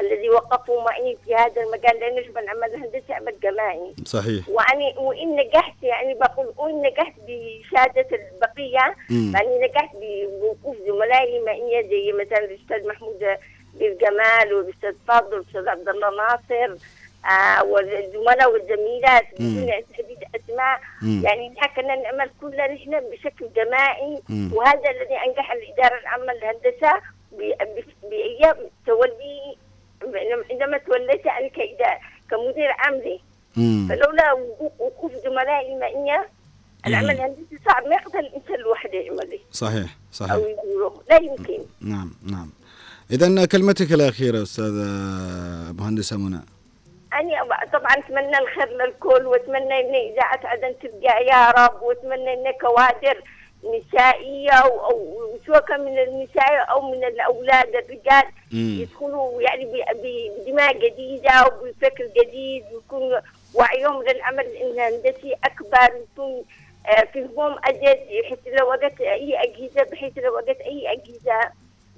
[0.00, 5.36] الذي وقفوا معي في هذا المجال لأن نجم العمل الهندسي عمل جماعي صحيح واني وإن
[5.36, 9.32] نجحت يعني بقول وإن نجحت بشهادة البقية مم.
[9.34, 9.96] يعني نجحت
[10.40, 13.36] بوقوف زملائي معي زي مثلا الأستاذ محمود
[13.74, 16.74] بالجمال والأستاذ فاضل والأستاذ عبد الله ناصر
[17.30, 19.24] آه والزملاء والزميلات.
[19.40, 21.22] بدون تحديد أسماء مم.
[21.24, 24.50] يعني كنا نعمل كلنا نحن بشكل جماعي مم.
[24.54, 27.00] وهذا الذي أنجح الإدارة العامة للهندسة
[28.02, 29.56] بأيام تولي
[30.50, 31.98] عندما توليت أنا
[32.30, 33.20] كمدير عام لي
[33.56, 33.86] مم.
[33.88, 34.32] فلولا
[34.78, 36.20] وقوف- زملائي معي
[36.86, 41.58] العمل الهندسي صعب ما يقدر الإنسان لوحده يعمله صحيح أو صحيح يديره لا يمكن.
[41.80, 42.50] نعم نعم.
[43.10, 44.84] إذا كلمتك الأخيرة أستاذة
[45.78, 46.40] مهندسة منى
[47.12, 53.22] أنا طبعا أتمنى الخير للكل وأتمنى أن إذاعة عدن ترجع يا رب وأتمنى أن كوادر
[53.64, 58.22] نسائية أو, أو سواء كان من النساء أو من الأولاد الرجال.
[58.82, 59.84] يدخلوا يعني
[60.38, 63.20] بدماء جديدة وبفكر جديد ويكون
[63.54, 66.44] وعيهم للعمل الهندسي أكبر ويكون
[66.86, 71.50] آه، فهمهم أجد بحيث لو وجدت أي أجهزة بحيث لو وجدت أي أجهزة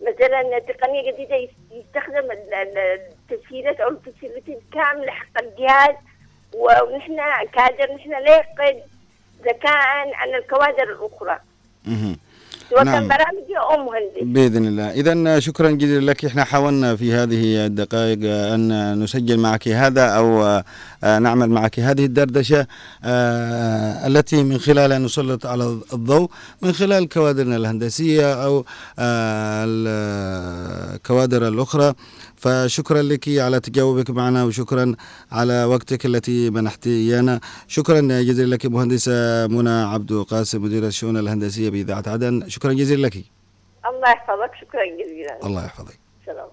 [0.02, 3.00] مثلا تقنية جديدة يس- يستخدم ال- ال-
[3.30, 5.94] التسهيلات أو التسهيلات الكاملة حق الجهاز
[6.54, 7.16] ونحن
[7.52, 8.80] كادر نحن لا يقل
[9.42, 11.38] ذكاء عن الكوادر الأخرى
[12.72, 13.08] وكان نعم.
[13.08, 14.90] برامجي أم مهندس بإذن الله.
[14.90, 16.24] اذا شكرا جزيلا لك.
[16.24, 20.42] إحنا حاولنا في هذه الدقائق أن نسجل معك هذا أو
[21.04, 22.66] آه، نعمل معك هذه الدردشة
[23.04, 26.30] آه، التي من خلالها نسلط على الضوء
[26.62, 28.64] من خلال كوادرنا الهندسية أو
[28.98, 31.94] آه، الكوادر الأخرى.
[32.40, 34.94] فشكرا لك على تجاوبك معنا وشكرا
[35.32, 37.40] على وقتك التي منحت إيانا.
[37.68, 42.48] شكرا جزيلا لك مهندسه منى عبد قاسم مدير الشؤون الهندسية بإذاعة عدن.
[42.48, 43.14] شكرا جزيلا لك.
[43.86, 44.50] الله يحفظك.
[44.60, 45.46] شكرا جزيلا.
[45.46, 45.98] الله يحفظك.
[46.26, 46.48] سلام.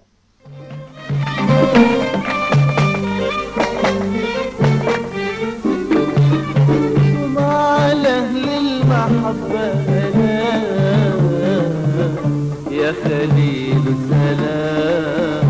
[7.34, 9.66] مع أهل المحبة
[12.70, 15.45] يا خليل السلام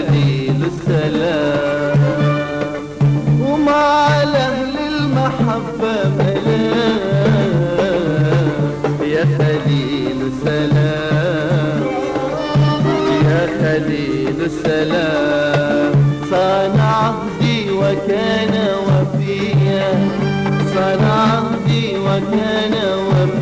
[0.00, 2.00] يا خليل السلام.
[3.40, 6.88] ومع أهل المحبة ملا
[9.04, 11.82] يا خليل السلام.
[13.24, 15.92] يا خليل السلام.
[16.30, 18.54] صان عهدي وكان
[18.86, 19.88] وفيا.
[20.74, 22.74] صان عهدي وكان
[23.08, 23.39] وفيا.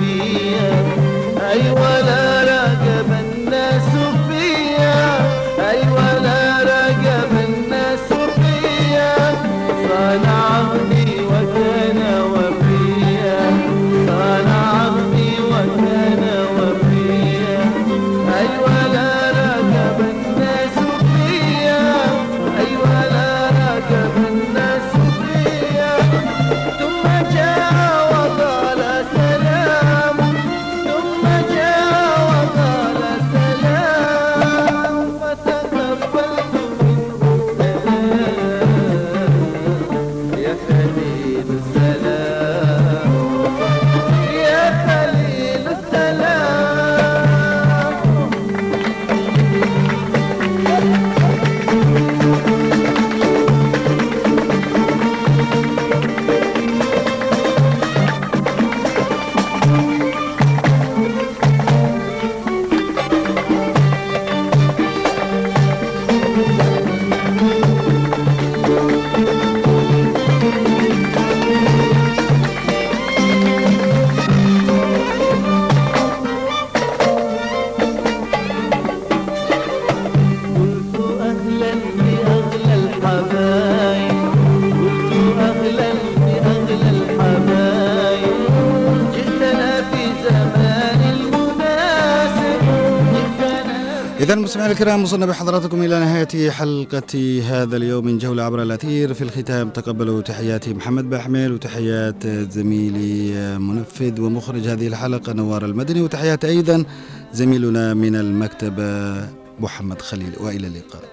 [94.70, 99.14] الكرام وصلنا بحضراتكم إلى نهاية حلقة هذا اليوم من جولة عبر الأثير.
[99.14, 106.44] في الختام تقبلوا تحياتي محمد بحميل وتحيات زميلي منفذ ومخرج هذه الحلقة نوار المدني وتحيات
[106.44, 106.84] أيضا
[107.32, 109.24] زميلنا من المكتبة
[109.60, 110.32] محمد خليل.
[110.40, 111.08] وإلى اللقاء.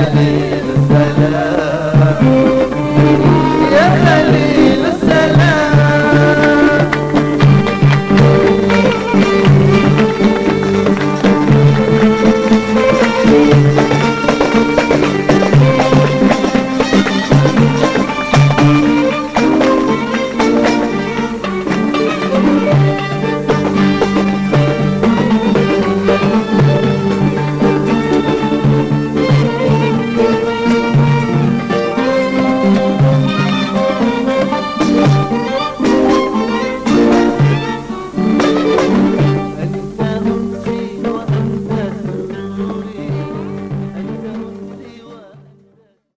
[0.00, 0.59] Happy.